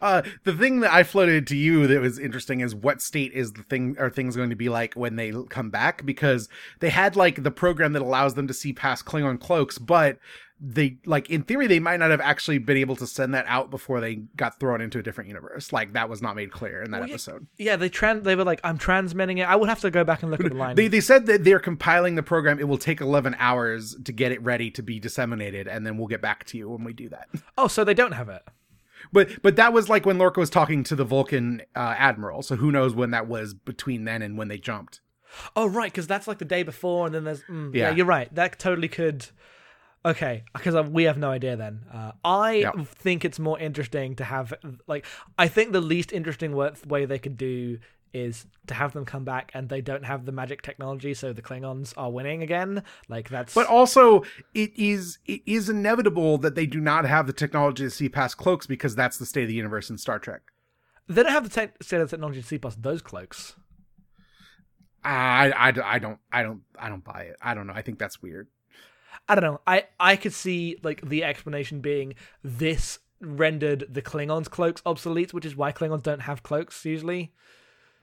[0.00, 3.52] Uh, the thing that I floated to you that was interesting is what state is
[3.52, 6.04] the thing are things going to be like when they come back?
[6.04, 6.48] Because
[6.80, 10.18] they had like the program that allows them to see past Klingon cloaks, but
[10.58, 13.70] they like in theory they might not have actually been able to send that out
[13.70, 15.72] before they got thrown into a different universe.
[15.72, 17.46] Like that was not made clear in that Well, episode.
[17.58, 19.44] Yeah, they trans they were like, I'm transmitting it.
[19.48, 20.76] I would have to go back and look at the line.
[20.76, 22.58] They they said that they're compiling the program.
[22.58, 26.06] It will take eleven hours to get it ready to be disseminated, and then we'll
[26.08, 27.28] get back to you when we do that.
[27.58, 28.42] oh, so they don't have it.
[29.12, 32.42] But but that was like when Lorca was talking to the Vulcan uh, admiral.
[32.42, 35.00] So who knows when that was between then and when they jumped.
[35.54, 37.42] Oh, right, because that's like the day before, and then there's.
[37.44, 37.90] Mm, yeah.
[37.90, 37.96] Yeah.
[37.96, 38.34] you're right.
[38.34, 39.26] That totally could.
[40.04, 41.84] Okay, because we have no idea then.
[41.92, 42.70] Uh, I Yeah.
[42.84, 44.54] think it's more interesting to have
[44.86, 45.04] like
[45.36, 47.78] I think the least interesting way they could do
[48.16, 51.42] is to have them come back and they don't have the magic technology, so the
[51.42, 52.82] Klingons are winning again.
[53.08, 54.22] Like that's But also,
[54.54, 58.36] it is it is inevitable that they do not have the technology to see past
[58.36, 60.42] cloaks because that's the state of the universe in Star Trek.
[61.08, 63.54] they don't have the te- state of the technology to see past those cloaks.
[65.04, 67.36] I, I, I don't I don't I don't buy it.
[67.40, 67.74] I don't know.
[67.74, 68.48] I think that's weird.
[69.28, 69.60] I don't know.
[69.66, 75.46] I I could see like the explanation being this rendered the Klingons' cloaks obsolete, which
[75.46, 77.32] is why Klingons don't have cloaks usually.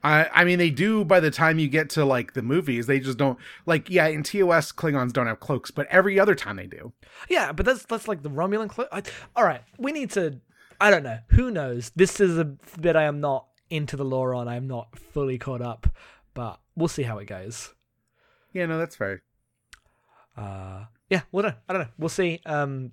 [0.04, 2.86] I I mean they do by the time you get to like the movies.
[2.86, 6.56] They just don't like yeah, in TOS Klingons don't have cloaks, but every other time
[6.56, 6.92] they do.
[7.28, 8.88] Yeah, but that's that's like the Romulan cloak.
[9.34, 10.40] All right, we need to.
[10.80, 11.18] I don't know.
[11.30, 11.90] Who knows?
[11.96, 14.46] This is a bit I am not into the lore on.
[14.46, 15.86] I am not fully caught up,
[16.34, 17.74] but we'll see how it goes.
[18.52, 19.22] Yeah, no, that's fair.
[20.36, 21.88] Uh, yeah, well, I don't know.
[21.98, 22.40] We'll see.
[22.44, 22.92] Um,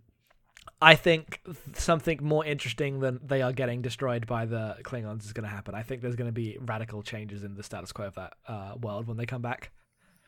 [0.82, 1.39] I think
[1.74, 5.76] something more interesting than they are getting destroyed by the Klingons is going to happen.
[5.76, 8.74] I think there's going to be radical changes in the status quo of that uh,
[8.82, 9.72] world when they come back.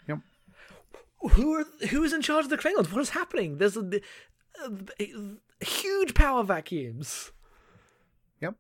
[0.08, 0.20] Yep.
[1.32, 2.92] Who are who is in charge of the Klingons?
[2.92, 3.58] What is happening?
[3.58, 3.90] There's a,
[5.00, 5.14] a,
[5.62, 7.32] a huge power vacuums.
[8.40, 8.56] Yep.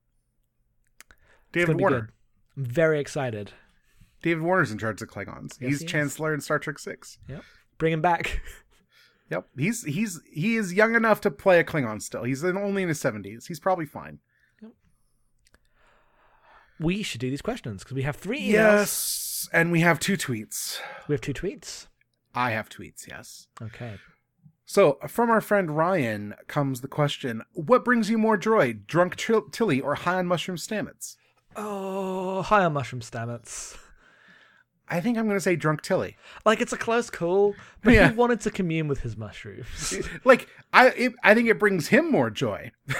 [1.51, 2.09] David Warner.
[2.57, 3.51] I'm very excited.
[4.23, 5.57] David Warner's in charge of the Klingons.
[5.59, 5.85] Yes, He's he.
[5.85, 7.19] Chancellor in Star Trek Six.
[7.27, 7.43] Yep.
[7.77, 8.41] Bring him back.
[9.29, 9.47] Yep.
[9.57, 12.23] He's he's he is young enough to play a Klingon still.
[12.23, 13.47] He's in, only in his seventies.
[13.47, 14.19] He's probably fine.
[16.79, 18.51] We should do these questions because we have three emails.
[18.51, 19.49] Yes.
[19.53, 20.79] And we have two tweets.
[21.07, 21.87] We have two tweets.
[22.35, 23.47] I have tweets, yes.
[23.61, 23.95] Okay.
[24.65, 29.81] So, from our friend Ryan comes the question What brings you more joy, drunk Tilly
[29.81, 31.15] or high on mushroom stamets?
[31.55, 33.77] Oh, high on mushroom stamets.
[34.89, 36.17] I think I'm going to say drunk Tilly.
[36.45, 38.09] Like it's a close call, but Yeah.
[38.09, 39.95] he wanted to commune with his mushrooms.
[40.25, 42.71] like I, it, I think it brings him more joy.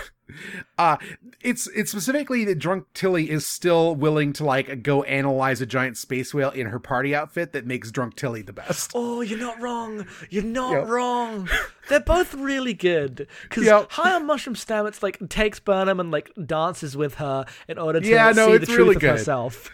[0.80, 0.96] uh
[1.42, 5.98] it's it's specifically that drunk Tilly is still willing to like go analyze a giant
[5.98, 8.92] space whale in her party outfit that makes drunk Tilly the best.
[8.96, 10.08] oh, you're not wrong.
[10.30, 10.88] You're not Yep.
[10.88, 11.50] wrong.
[11.90, 13.92] They're both really good because Yep.
[13.92, 18.08] High on Mushroom Stamets like takes Burnham and like dances with her in order to
[18.08, 19.10] Yeah, no, see the truth really of good.
[19.12, 19.70] herself.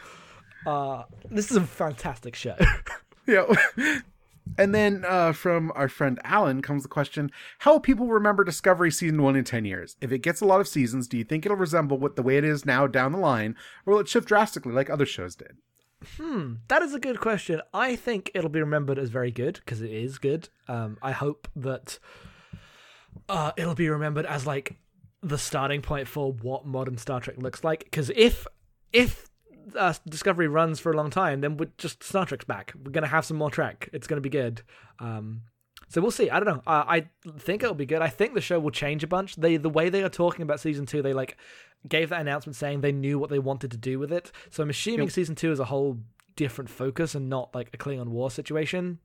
[0.65, 2.55] Uh, this is a fantastic show.
[3.27, 3.45] Yeah.
[4.57, 8.91] And then uh, from our friend Alan comes the question How will people remember Discovery
[8.91, 9.95] season one in 10 years?
[10.01, 12.37] If it gets a lot of seasons, do you think it'll resemble what the way
[12.37, 15.57] it is now down the line, or will it shift drastically like other shows did?
[16.17, 17.61] Hmm, that is a good question.
[17.73, 20.49] I think it'll be remembered as very good because it is good.
[20.67, 21.99] Um, I hope that
[23.27, 24.77] uh, it'll be remembered as like
[25.21, 27.83] the starting point for what modern Star Trek looks like.
[27.83, 28.47] Because if
[28.93, 29.28] if
[29.75, 32.73] uh, Discovery runs for a long time, then we're just Star Trek's back.
[32.83, 33.89] We're gonna have some more Trek.
[33.93, 34.61] It's gonna be good.
[34.99, 35.41] Um,
[35.87, 36.29] so we'll see.
[36.29, 36.63] I don't know.
[36.67, 37.05] Uh, I
[37.39, 38.01] think it'll be good.
[38.01, 39.35] I think the show will change a bunch.
[39.35, 41.37] They the way they are talking about season two, they like
[41.87, 44.31] gave that announcement saying they knew what they wanted to do with it.
[44.49, 45.11] So I'm assuming Yep.
[45.11, 45.99] season two is a whole
[46.35, 48.99] different focus and not like a Klingon War situation.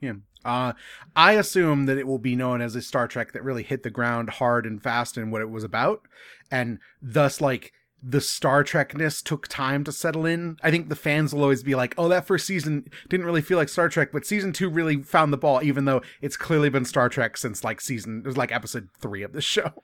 [0.00, 0.14] Yeah.
[0.44, 0.72] Uh,
[1.14, 3.90] I assume that it will be known as a Star Trek that really hit the
[3.90, 6.06] ground hard and fast in what it was about,
[6.50, 10.56] and thus, like, the Star Trekness took time to settle in.
[10.62, 13.58] I think the fans will always be like, oh, that first season didn't really feel
[13.58, 16.84] like Star Trek, but season two really found the ball, even though it's clearly been
[16.84, 19.82] Star Trek since, like, season, it was like episode three of the show.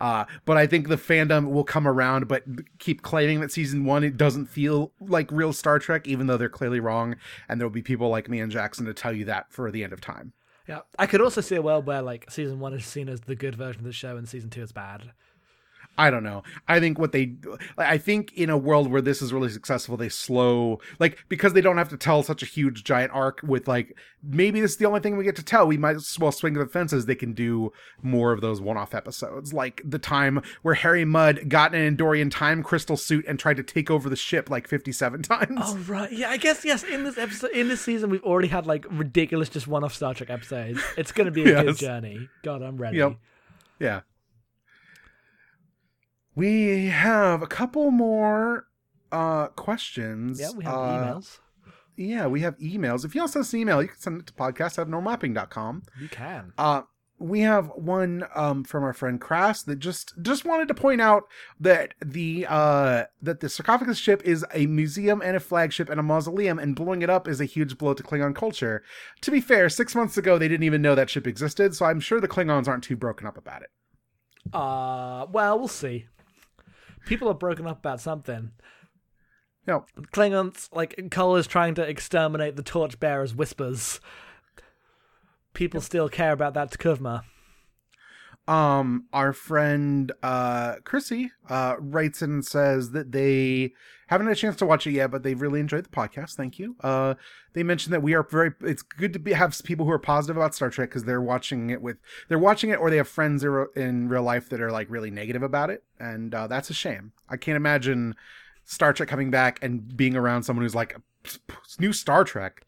[0.00, 2.44] Uh, but I think the fandom will come around, but
[2.78, 6.48] keep claiming that season one it doesn't feel like real Star Trek, even though they're
[6.48, 7.16] clearly wrong.
[7.48, 9.92] And there'll be people like me and Jackson to tell you that for the end
[9.92, 10.32] of time.
[10.66, 13.34] Yeah, I could also see a world where like season one is seen as the
[13.34, 15.12] good version of the show and season two is bad.
[15.98, 16.44] I don't know.
[16.68, 17.34] I think what they,
[17.76, 21.60] I think in a world where this is really successful, they slow, like, because they
[21.60, 24.84] don't have to tell such a huge giant arc with, like, maybe this is the
[24.86, 25.66] only thing we get to tell.
[25.66, 27.06] We might as well swing the fences.
[27.06, 31.48] They can do more of those one off episodes, like the time where Harry Mudd
[31.48, 34.68] got in an Endorian time crystal suit and tried to take over the ship like
[34.68, 35.58] 57 times.
[35.60, 36.30] Oh right, yeah.
[36.30, 36.84] I guess yes.
[36.84, 40.30] In this episode, in this season, we've already had like ridiculous, just one-off Star Trek
[40.30, 40.80] episodes.
[40.96, 42.28] It's going to be a good journey.
[42.42, 42.98] God, I'm ready.
[42.98, 43.16] Yep.
[43.80, 44.00] Yeah.
[46.38, 48.68] We have a couple more
[49.10, 50.38] uh questions.
[50.40, 51.38] Yeah, we have Uh, emails.
[51.96, 53.04] Yeah, we have emails.
[53.04, 54.86] If you want to send us an email, you can send it to podcast at
[54.86, 55.82] abnormalmapping.com.
[56.00, 56.52] You can.
[56.56, 56.82] Uh
[57.20, 61.24] we have one um from our friend Crass that just just wanted to point out
[61.58, 66.04] that the uh that the sarcophagus ship is a museum and a flagship and a
[66.04, 68.84] mausoleum and blowing it up is a huge blow to Klingon culture.
[69.22, 71.98] To be fair, 6 months ago they didn't even know that ship existed, so I'm
[71.98, 73.70] sure the Klingons aren't too broken up about it.
[74.52, 76.06] Uh, well, we'll see.
[77.08, 78.50] People are broken up about something.
[79.66, 83.98] No, Klingons, like Kol is trying to exterminate the torchbearers' whispers.
[85.54, 87.22] People still care about that T'Kuvma.
[88.46, 93.72] Um, our friend uh Chrissy uh writes in and says that they
[94.08, 96.34] haven't had a chance to watch it yet, but they've really enjoyed the podcast.
[96.34, 96.76] Thank you.
[96.80, 97.14] Uh,
[97.54, 98.52] they mentioned that we are very.
[98.60, 101.70] It's good to be have people who are positive about Star Trek because they're watching
[101.70, 101.96] it with
[102.28, 105.42] they're watching it or they have friends in real life that are like really negative
[105.42, 107.12] about it, and uh, that's a shame.
[107.28, 108.14] I can't imagine
[108.64, 110.96] Star Trek coming back and being around someone who's like
[111.78, 112.62] new Star Trek.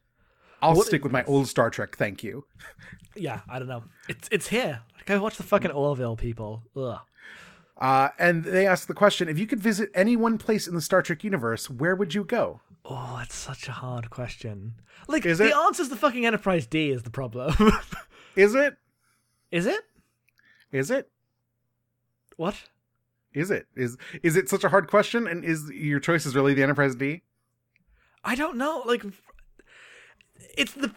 [0.63, 1.97] I'll What- stick with my old Star Trek.
[1.97, 2.45] Thank you.
[3.17, 3.83] Yeah, I don't know.
[4.09, 4.83] It's it's here.
[5.05, 6.63] Go watch the fucking Orville people.
[6.77, 7.01] Ugh.
[7.81, 10.81] Uh, and they asked the question: If you could visit any one place in the
[10.83, 12.61] Star Trek universe, where would you go?
[12.85, 14.75] Oh, that's such a hard question.
[15.09, 15.55] Like Is the it?
[15.55, 17.55] answer's the fucking Enterprise D is the problem.
[18.37, 18.77] Is it?
[19.51, 19.81] is it?
[20.71, 21.11] Is it?
[22.37, 22.55] What?
[23.35, 23.67] Is it?
[23.75, 25.27] Is is it such a hard question?
[25.27, 27.23] And is your choice is really the Enterprise D?
[28.25, 28.83] I don't know.
[28.87, 29.05] Like,
[30.57, 30.93] it's the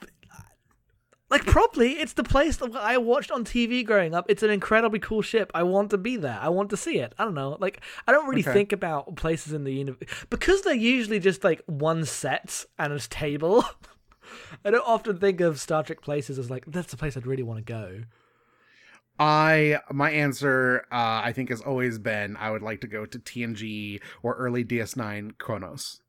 [1.34, 4.26] like probably it's the place that I watched on TV growing up.
[4.30, 5.52] It's an incredibly cool ship.
[5.56, 6.38] I want to be there.
[6.40, 7.14] I want to see it.
[7.18, 7.58] I don't know.
[7.60, 8.54] Like, I don't really Okay.
[8.54, 13.00] think about places in the universe because they're usually just like one set and a
[13.00, 13.66] table.
[14.64, 17.44] I don't often think of Star Trek places as like that's the place I'd really
[17.44, 18.04] want to go.
[19.20, 23.20] I my answer uh, I think has always been I would like to go to
[23.20, 26.02] TNG or early DS9 Kronos.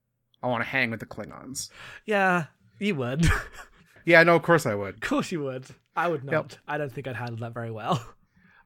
[0.43, 1.71] I want to hang with the Klingons.
[2.05, 2.47] Yeah,
[2.79, 3.27] you would.
[4.05, 4.95] Yeah, no, of course I would.
[4.95, 5.67] Of course you would.
[5.97, 6.59] I would not.
[6.67, 8.05] I don't think I'd handle that very well.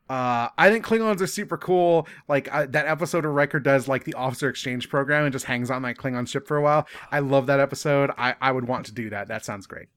[0.08, 2.08] Uh, I think Klingons are super cool.
[2.28, 5.70] Like uh, that episode of Riker does like the officer exchange program and just hangs
[5.70, 6.88] on that Klingon ship for a while.
[7.12, 8.10] I love that episode.
[8.16, 9.28] I, I would want to do that.
[9.28, 9.88] That sounds great.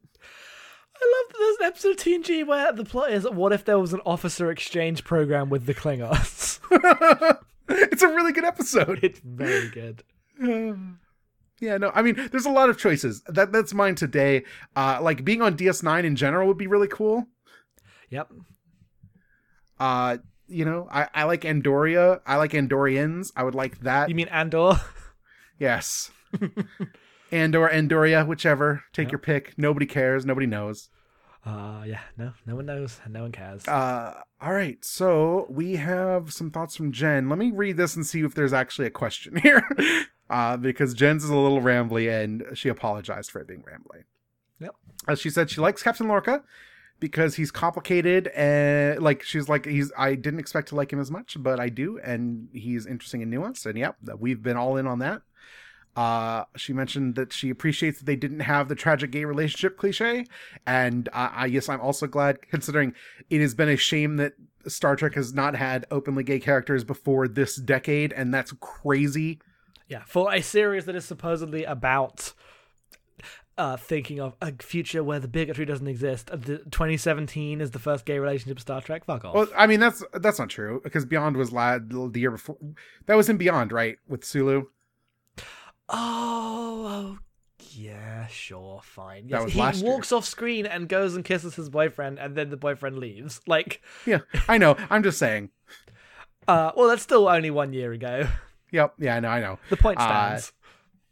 [1.02, 3.80] I love that there's an episode of TNG where the plot is what if there
[3.80, 6.60] was an officer exchange program with the Klingons?
[7.70, 9.00] it's a really good episode.
[9.04, 10.04] it's very good.
[11.62, 13.22] Yeah, no, I mean, there's a lot of choices.
[13.28, 14.44] That that's mine today.
[14.76, 17.28] Uh, like being on DS9 in general would be really cool.
[18.10, 18.32] Yep.
[19.80, 22.20] Uh, you know, I, I like Andoria.
[22.26, 23.32] I like Andorians.
[23.36, 24.10] I would like that.
[24.10, 24.82] You mean Andor?
[25.60, 26.12] yes.
[27.32, 28.84] Andor, Andoria, whichever.
[28.92, 29.54] Take your pick.
[29.58, 30.26] Nobody cares.
[30.26, 30.90] Nobody knows.
[31.44, 33.68] Uh yeah, no, no one knows, and no one cares.
[33.68, 34.78] Uh, all right.
[34.86, 37.30] So we have some thoughts from Jen.
[37.30, 39.68] Let me read this and see if there's actually a question here.
[40.32, 44.06] Uh, because Jen's is a little rambly and she apologized for it being rambly.
[44.60, 44.76] Yep.
[45.08, 46.44] Uh, she said she likes Captain Lorca
[47.00, 51.12] because he's complicated and like she's like he's I didn't expect to like him as
[51.12, 53.66] much, but I do, and he's interesting and nuanced.
[53.66, 55.22] And yep, that we've been all in on that.
[55.94, 60.26] Uh, she mentioned that she appreciates that they didn't have the tragic gay relationship cliche,
[60.66, 62.94] and uh, I yes, I'm also glad considering
[63.30, 64.34] it has been a shame that
[64.68, 69.40] Star Trek has not had openly gay characters before this decade, and that's crazy.
[69.92, 72.34] Yeah, for a series that is supposedly about
[73.58, 76.32] uh thinking of a future where the bigotry doesn't exist.
[76.32, 79.04] uh, The 2017 is the first gay relationship Star Trek.
[79.06, 79.36] Fuck off.
[79.36, 82.58] Well, I mean that's that's not true because Beyond was la- the year before.
[83.08, 84.64] That was in Beyond, right, with Sulu.
[85.94, 87.20] Oh, oh,
[87.74, 89.28] yeah, sure, fine.
[89.28, 89.92] Yes, was he last year.
[89.92, 93.42] walks off screen and goes and kisses his boyfriend, and then the boyfriend leaves.
[93.48, 94.78] Like, Yeah, I know.
[94.90, 95.50] I'm just saying.
[96.48, 98.28] uh, well, that's still only one year ago.
[98.72, 98.94] Yep.
[99.00, 99.30] Yeah, I know.
[99.30, 99.60] I know.
[99.70, 100.08] The point Uh,
[100.38, 100.54] stands.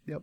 [0.07, 0.21] Yep.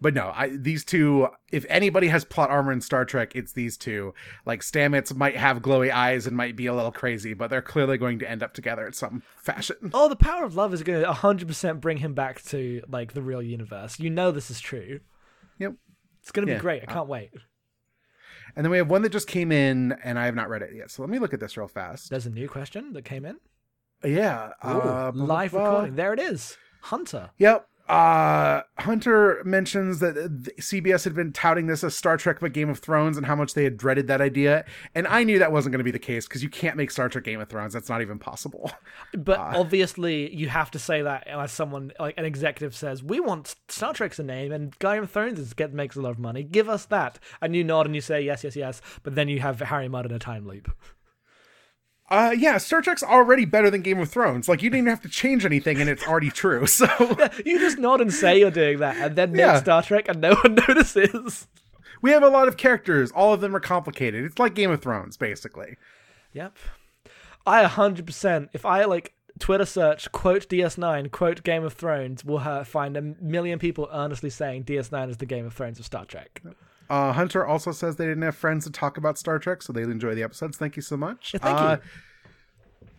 [0.00, 1.28] But no, I, these two.
[1.52, 4.14] If anybody has plot armor in Star Trek, it's these two.
[4.44, 7.98] Like Stamets might have glowy eyes and might be a little crazy, but they're clearly
[7.98, 9.76] going to end up together in some fashion.
[9.94, 13.22] oh, the power of love is going to 100% bring him back to like the
[13.22, 14.00] real universe.
[14.00, 15.00] You know this is true.
[15.58, 15.74] Yep.
[16.20, 16.58] It's going to Yeah.
[16.58, 16.82] be great.
[16.82, 17.30] I can't wait.
[18.54, 20.70] And then we have one that just came in, and I have not read it
[20.74, 20.90] yet.
[20.90, 22.10] So let me look at this real fast.
[22.10, 23.36] There's a new question that came in.
[24.04, 24.50] Yeah.
[24.62, 25.70] uh, Live blah, blah.
[25.70, 25.94] recording.
[25.96, 26.56] There it is.
[26.82, 27.30] Hunter.
[27.38, 27.68] Yep.
[27.88, 30.14] Uh, Hunter mentions that
[30.60, 33.52] CBS had been touting this as Star Trek but Game of Thrones and how much
[33.54, 34.64] they had dreaded that idea.
[34.94, 37.08] And I knew that wasn't going to be the case because you can't make Star
[37.10, 37.74] Trek Game of Thrones.
[37.74, 38.70] That's not even possible.
[39.14, 39.52] But Uh.
[39.56, 43.92] obviously, you have to say that as someone like an executive says, "We want Star
[43.92, 46.44] Trek's a name, and Game of Thrones is get makes a lot of money.
[46.44, 48.80] Give us that." And you nod and you say yes, yes, yes.
[49.02, 50.70] But then you have Harry Mudd in a time loop.
[52.12, 54.46] Uh, yeah, Star Trek's already better than Game of Thrones.
[54.46, 56.66] Like, you didn't even have to change anything and it's already true.
[56.66, 56.86] So,
[57.46, 59.58] you just nod and say you're doing that, and then make Yeah.
[59.58, 61.46] Star Trek, and no one notices.
[62.02, 63.10] we have a lot of characters.
[63.12, 64.24] All of them are complicated.
[64.26, 65.78] It's like Game of Thrones, basically.
[66.34, 66.58] Yep.
[67.46, 72.96] I 100%, if I like Twitter search quote DS9, quote Game of Thrones, will find
[72.96, 76.42] a million people earnestly saying DS9 is the Game of Thrones of Star Trek.
[76.92, 79.80] Uh, Hunter also says they didn't have friends to talk about Star Trek, so they
[79.80, 80.58] enjoy the episodes.
[80.58, 81.32] Thank you so much.
[81.32, 81.90] Yeah, thank uh, you.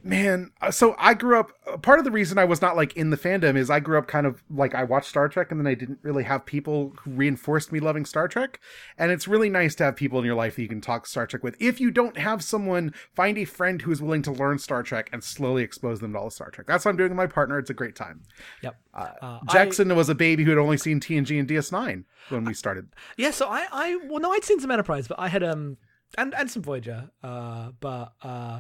[0.06, 1.51] Man, uh, so I grew up.
[1.66, 3.97] uh, Part of the reason I was not like in the fandom is I grew
[3.97, 6.93] up kind of like I watched Star Trek and then I didn't really have people
[6.99, 8.60] who reinforced me loving Star Trek.
[8.97, 11.26] And it's really nice to have people in your life that you can talk Star
[11.26, 11.56] Trek with.
[11.58, 15.10] If you don't have someone, find a friend who is willing to learn Star Trek
[15.14, 16.68] and slowly expose them to all of Star Trek.
[16.68, 17.58] That's what I'm doing with my partner.
[17.58, 18.24] It's a great time.
[18.62, 18.76] Yep.
[18.93, 22.54] Uh, I- Jackson was a baby who had only seen TNG and DS9 when we
[22.54, 22.89] started.
[23.16, 25.78] Yeah, so I, I well no, I'd seen some Enterprise, but I had um
[26.18, 27.10] and and some Voyager.
[27.24, 28.60] Uh, but uh,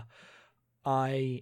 [0.85, 1.41] I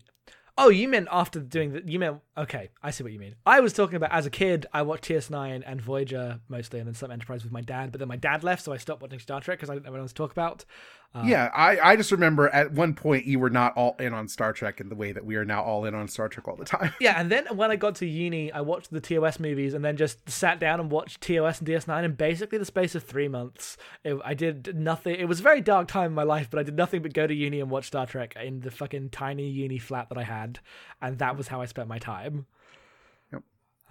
[0.58, 3.36] oh you meant after doing the you meant okay I see what you mean.
[3.46, 6.94] I was talking about as a kid I watched DS9 and Voyager mostly, and then
[6.94, 7.92] some Enterprise with my dad.
[7.92, 9.92] But then my dad left, so I stopped watching Star Trek because I didn't know
[9.92, 10.66] what else to talk about.
[11.14, 14.30] Uh, yeah, I, I just remember at one point you were not all in on
[14.30, 16.56] Star Trek in the way that we are now all in on Star Trek all
[16.56, 16.94] the time.
[17.02, 19.98] Yeah, and then when I got to uni, I watched the TOS movies and then
[19.98, 23.76] just sat down and watched TOS and DS9 in basically the space of three months.
[24.06, 25.16] It, I did nothing.
[25.16, 27.28] It was a very dark time in my life, but I did nothing but go
[27.28, 30.60] to uni and watch Star Trek in the fucking tiny uni flat that I had,
[31.02, 32.46] and that was how I spent my time.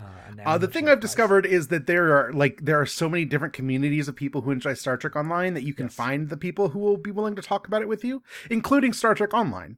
[0.00, 3.24] Uh, Uh, the thing I've discovered is that there are like there are so many
[3.26, 5.94] different communities of people who enjoy Star Trek Online that you can Yes.
[5.94, 9.14] find the people who will be willing to talk about it with you, including Star
[9.14, 9.76] Trek Online.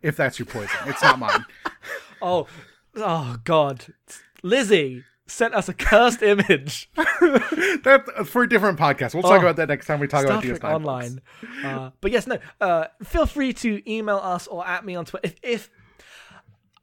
[0.00, 1.44] If that's your poison, it's not mine.
[2.22, 2.46] Oh,
[2.96, 3.86] oh God,
[4.42, 6.90] Lizzie sent us a cursed image.
[7.84, 9.12] That's for a different podcast.
[9.14, 9.42] We'll talk Oh.
[9.42, 11.20] about that next time we talk Star about Trek DS9 Online.
[11.64, 12.38] Uh, but yes, no.
[12.60, 15.36] Uh, feel free to email us or at me on Twitter if.
[15.42, 15.70] if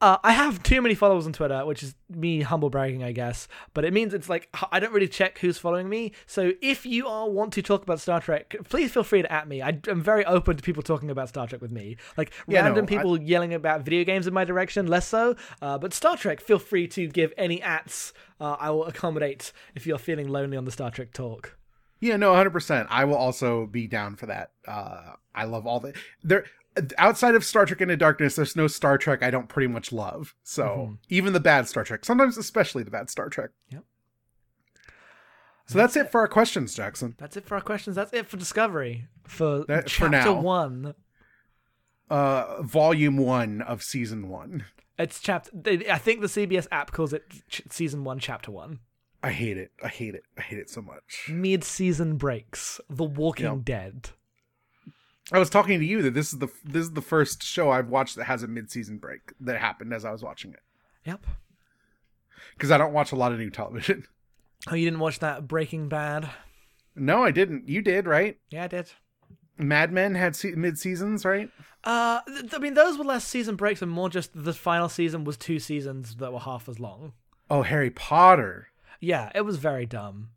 [0.01, 3.47] uh, I have too many followers on Twitter, which is me humble bragging, I guess.
[3.73, 6.11] But it means it's like I don't really check who's following me.
[6.25, 9.47] So if you all want to talk about Star Trek, please feel free to at
[9.47, 9.61] me.
[9.61, 11.97] I, am very open to people talking about Star Trek with me.
[12.17, 15.35] Like Yeah, no, random I- people yelling about video games in my direction, less so.
[15.61, 18.13] Uh, but Star Trek, feel free to give any ats.
[18.39, 21.57] Uh, I will accommodate if you're feeling lonely on the Star Trek talk.
[22.01, 22.87] Yeah, no, 100%.
[22.89, 24.51] I will also be down for that.
[24.67, 25.93] Uh, I love all the
[26.23, 26.45] there
[26.97, 30.35] outside of Star Trek Into Darkness, there's no Star Trek I don't pretty much love.
[30.43, 30.97] So, Mhm.
[31.09, 33.51] even the bad Star Trek, sometimes especially the bad Star Trek.
[33.69, 33.83] Yep.
[35.67, 37.15] So that's it for our questions, Jackson.
[37.17, 37.95] That's it for our questions.
[37.95, 40.39] That's it for Discovery for That- for chapter now.
[40.41, 40.95] one.
[42.09, 44.65] Uh volume 1 of season 1.
[44.99, 45.51] It's chapter.
[45.89, 48.79] I think the CBS app calls it ch- season one, chapter one.
[49.23, 49.71] I hate it.
[49.83, 50.23] I hate it.
[50.37, 51.27] I hate it so much.
[51.29, 52.79] Mid-season breaks.
[52.89, 53.65] The Walking Yep.
[53.65, 54.09] Dead.
[55.31, 57.89] I was talking to you that this is the this is the first show I've
[57.89, 60.59] watched that has a mid-season break that happened as I was watching it
[61.05, 61.25] Yep.
[62.53, 64.05] because I don't watch a lot of new television.
[64.67, 66.27] Oh, you didn't watch that Breaking Bad?
[66.95, 67.69] No, I didn't.
[67.69, 68.39] You did, right?
[68.49, 68.89] Yeah, I did.
[69.59, 71.51] Mad Men had se- mid-seasons, right?
[71.83, 75.23] Uh, th- I mean, those were less season breaks and more just the final season
[75.23, 77.13] was two seasons that were half as long.
[77.47, 78.69] Oh, Harry Potter,
[78.99, 80.29] Yeah, it was very dumb.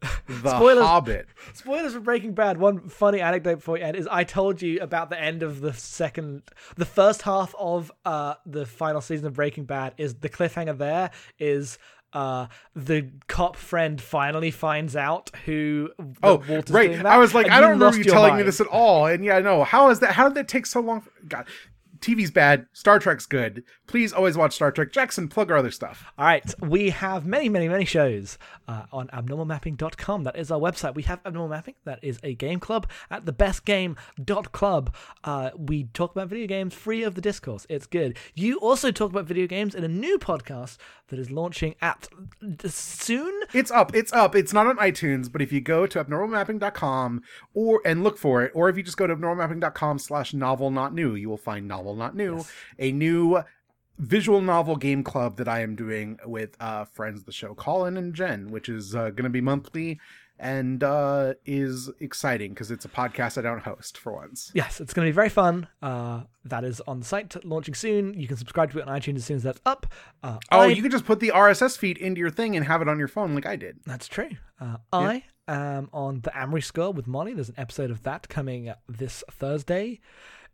[0.00, 0.84] The Spoilers.
[0.84, 1.26] Hobbit.
[1.54, 2.58] Spoilers for Breaking Bad.
[2.58, 5.72] One funny anecdote before you end is I told you about the end of the
[5.72, 6.42] second,
[6.76, 10.78] the first half of uh the final season of Breaking Bad is the cliffhanger.
[10.78, 11.78] There is
[12.12, 12.46] uh
[12.76, 15.90] the cop friend finally finds out who.
[16.22, 17.04] Oh, Walter's right.
[17.04, 19.06] I was like, and I don't remember you telling me this at all.
[19.06, 19.64] And yeah, no.
[19.64, 20.12] How is that?
[20.12, 21.04] How did that take so long?
[21.26, 21.46] God,
[22.00, 22.66] TV's bad.
[22.72, 23.64] Star Trek's good.
[23.86, 24.92] Please always watch Star Trek.
[24.92, 26.04] Jackson, plug our other stuff.
[26.18, 30.24] All right, we have many, many, many shows uh, on abnormalmapping.com.
[30.24, 30.94] That is our website.
[30.94, 31.74] We have Abnormal Mapping.
[31.84, 34.94] That is a game club at thebestgame.club.
[35.24, 37.66] Uh, we talk about video games free of the discourse.
[37.68, 38.16] It's good.
[38.34, 40.76] You also talk about video games in a new podcast
[41.08, 42.08] that is launching at
[42.66, 43.40] soon.
[43.54, 43.94] It's up.
[43.94, 44.34] It's up.
[44.34, 47.22] It's not on iTunes, but if you go to abnormalmapping.com
[47.54, 50.94] or and look for it, or if you just go to abnormalmapping.com slash novel not
[50.94, 52.52] new, you will find novel not new, Yes.
[52.78, 53.42] a new
[53.98, 57.96] visual novel game club that I am doing with uh, friends of the show, Colin
[57.96, 59.98] and Jen, which is uh, going to be monthly
[60.40, 64.52] and uh, is exciting because it's a podcast I don't host for once.
[64.54, 65.66] Yes, it's going to be very fun.
[65.82, 68.14] Uh, that is on the site, launching soon.
[68.14, 69.86] You can subscribe to it on iTunes as soon as that's up.
[70.22, 72.80] Uh, Oh, I- you can just put the RSS feed into your thing and have
[72.82, 73.80] it on your phone like I did.
[73.84, 74.30] That's true.
[74.60, 77.34] Uh, I am on the Amory Score with Molly.
[77.34, 79.98] There's an episode of that coming this Thursday.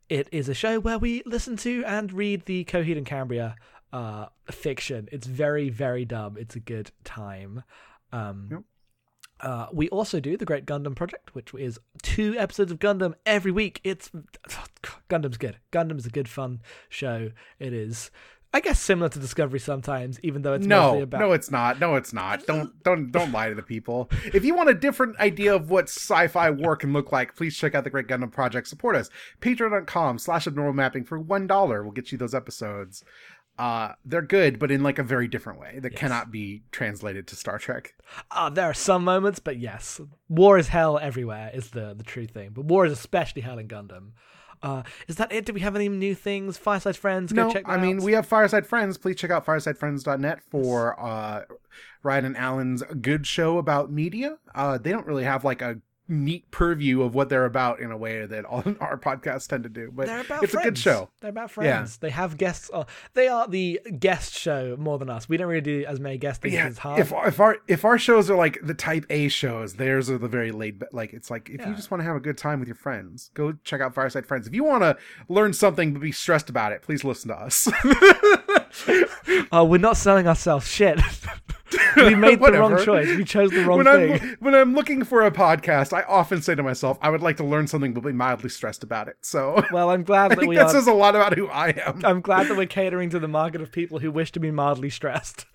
[0.08, 3.56] It is a show where we listen to and read the Coheed and Cambria
[3.92, 5.08] uh, fiction.
[5.12, 6.36] It's very, very dumb.
[6.38, 7.62] It's a good time.
[8.12, 8.60] Um, Yep.
[9.40, 13.50] uh, we also do the Great Gundam Project, which is two episodes of Gundam every
[13.52, 13.80] week.
[13.82, 14.10] It's
[15.08, 15.56] Gundam's good.
[15.72, 17.30] Gundam's a good, fun show.
[17.58, 18.10] It is,
[18.54, 21.80] I guess, similar to Discovery sometimes, even though it's mostly No, about no, it's not.
[21.80, 22.46] No, it's not.
[22.46, 24.08] Don't don't don't lie to the people.
[24.32, 27.74] If you want a different idea of what sci-fi war can look like, please check
[27.74, 28.68] out the Great Gundam Project.
[28.68, 29.10] Support us.
[29.40, 31.82] Patreon.com slash abnormal mapping for one dollar.
[31.82, 33.02] We'll get you those episodes.
[33.58, 36.00] Uh they're good, but in like a very different way that Yes.
[36.00, 37.94] cannot be translated to Star Trek.
[38.30, 42.26] Uh, there are some moments, but yes, war is hell everywhere is the the true
[42.26, 42.50] thing.
[42.52, 44.12] But war is especially hell in Gundam.
[44.64, 45.44] Uh, is that it?
[45.44, 46.56] Do we have any new things?
[46.56, 48.02] Fireside Friends, go No, check I mean out.
[48.02, 48.96] we have Fireside Friends.
[48.96, 51.42] Please check out firesidefriends.net for uh,
[52.02, 54.38] Ryan and Alan's good show about media.
[54.54, 57.96] Uh, they don't really have like a neat purview of what they're about in a
[57.96, 60.66] way that all our podcasts tend to do, but They're about it's friends.
[60.66, 61.08] a good show.
[61.20, 61.96] They're about friends.
[61.96, 62.68] They have guests.
[62.70, 62.84] On.
[63.14, 65.28] They are the guest show more than us.
[65.28, 67.00] We don't really do as many guest things Yeah, as hard.
[67.00, 70.28] if if our if our shows are like the type A shows, theirs are the
[70.28, 70.78] very laid.
[70.80, 71.70] ba- Like it's like if Yeah.
[71.70, 74.26] you just want to have a good time with your friends, go check out Fireside
[74.26, 74.46] Friends.
[74.46, 74.96] If you want to
[75.28, 77.68] learn something but be stressed about it, please listen to us.
[79.52, 80.66] oh, we're not selling ourselves.
[80.68, 81.00] Shit.
[81.96, 83.08] we made the wrong choice.
[83.16, 84.12] We chose the wrong when thing.
[84.20, 87.36] I'm when I'm looking for a podcast, I often say to myself, I would like
[87.38, 89.16] to learn something but be mildly stressed about it.
[89.22, 90.70] So Well, I'm glad I that think we that are.
[90.72, 92.00] says a lot about who I am.
[92.04, 94.90] I'm glad that we're catering to the market of people who wish to be mildly
[94.90, 95.46] stressed.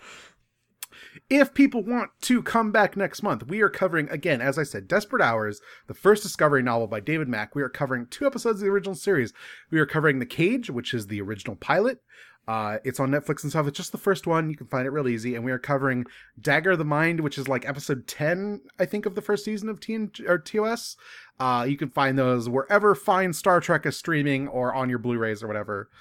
[1.30, 4.88] if people want to come back next month, we are covering again, as I said,
[4.88, 7.56] Desperate Hours, the first Discovery novel by David Mack.
[7.56, 9.34] We are covering two episodes of the original series.
[9.72, 12.02] We are covering The Cage, which is the original pilot.
[12.50, 13.68] Uh, it's on Netflix and stuff.
[13.68, 14.50] It's just the first one.
[14.50, 15.36] You can find it real easy.
[15.36, 16.08] And we are covering
[16.42, 19.70] Dagger of the Mind, which is like episode 10, I think, of the first season
[19.70, 20.98] of TN- or TOS.
[21.40, 25.44] Uh, you can find those wherever fine Star Trek is streaming or on your Blu-rays
[25.44, 25.92] or whatever.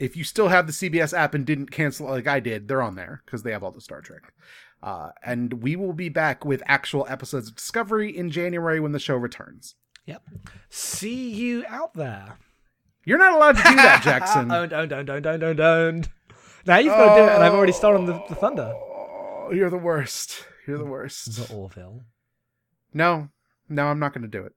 [0.00, 2.82] If you still have the CBS app and didn't cancel it like I did, they're
[2.82, 4.32] on there because they have all the Star Trek.
[4.82, 8.98] Uh, and we will be back with actual episodes of Discovery in January when the
[8.98, 9.76] show returns.
[10.06, 10.22] Yep.
[10.68, 12.38] See you out there.
[13.04, 14.48] You're not allowed to do that, Jackson.
[14.48, 16.08] don't, don't, don't, don't, don't, don't, don't.
[16.66, 18.72] Now you've got to do it, and I've already stolen the, the thunder.
[18.74, 20.44] Oh, you're the worst.
[20.66, 21.48] You're the worst.
[21.48, 22.02] The Orville.
[22.94, 23.28] No,
[23.68, 24.52] no, I'm not going to do it.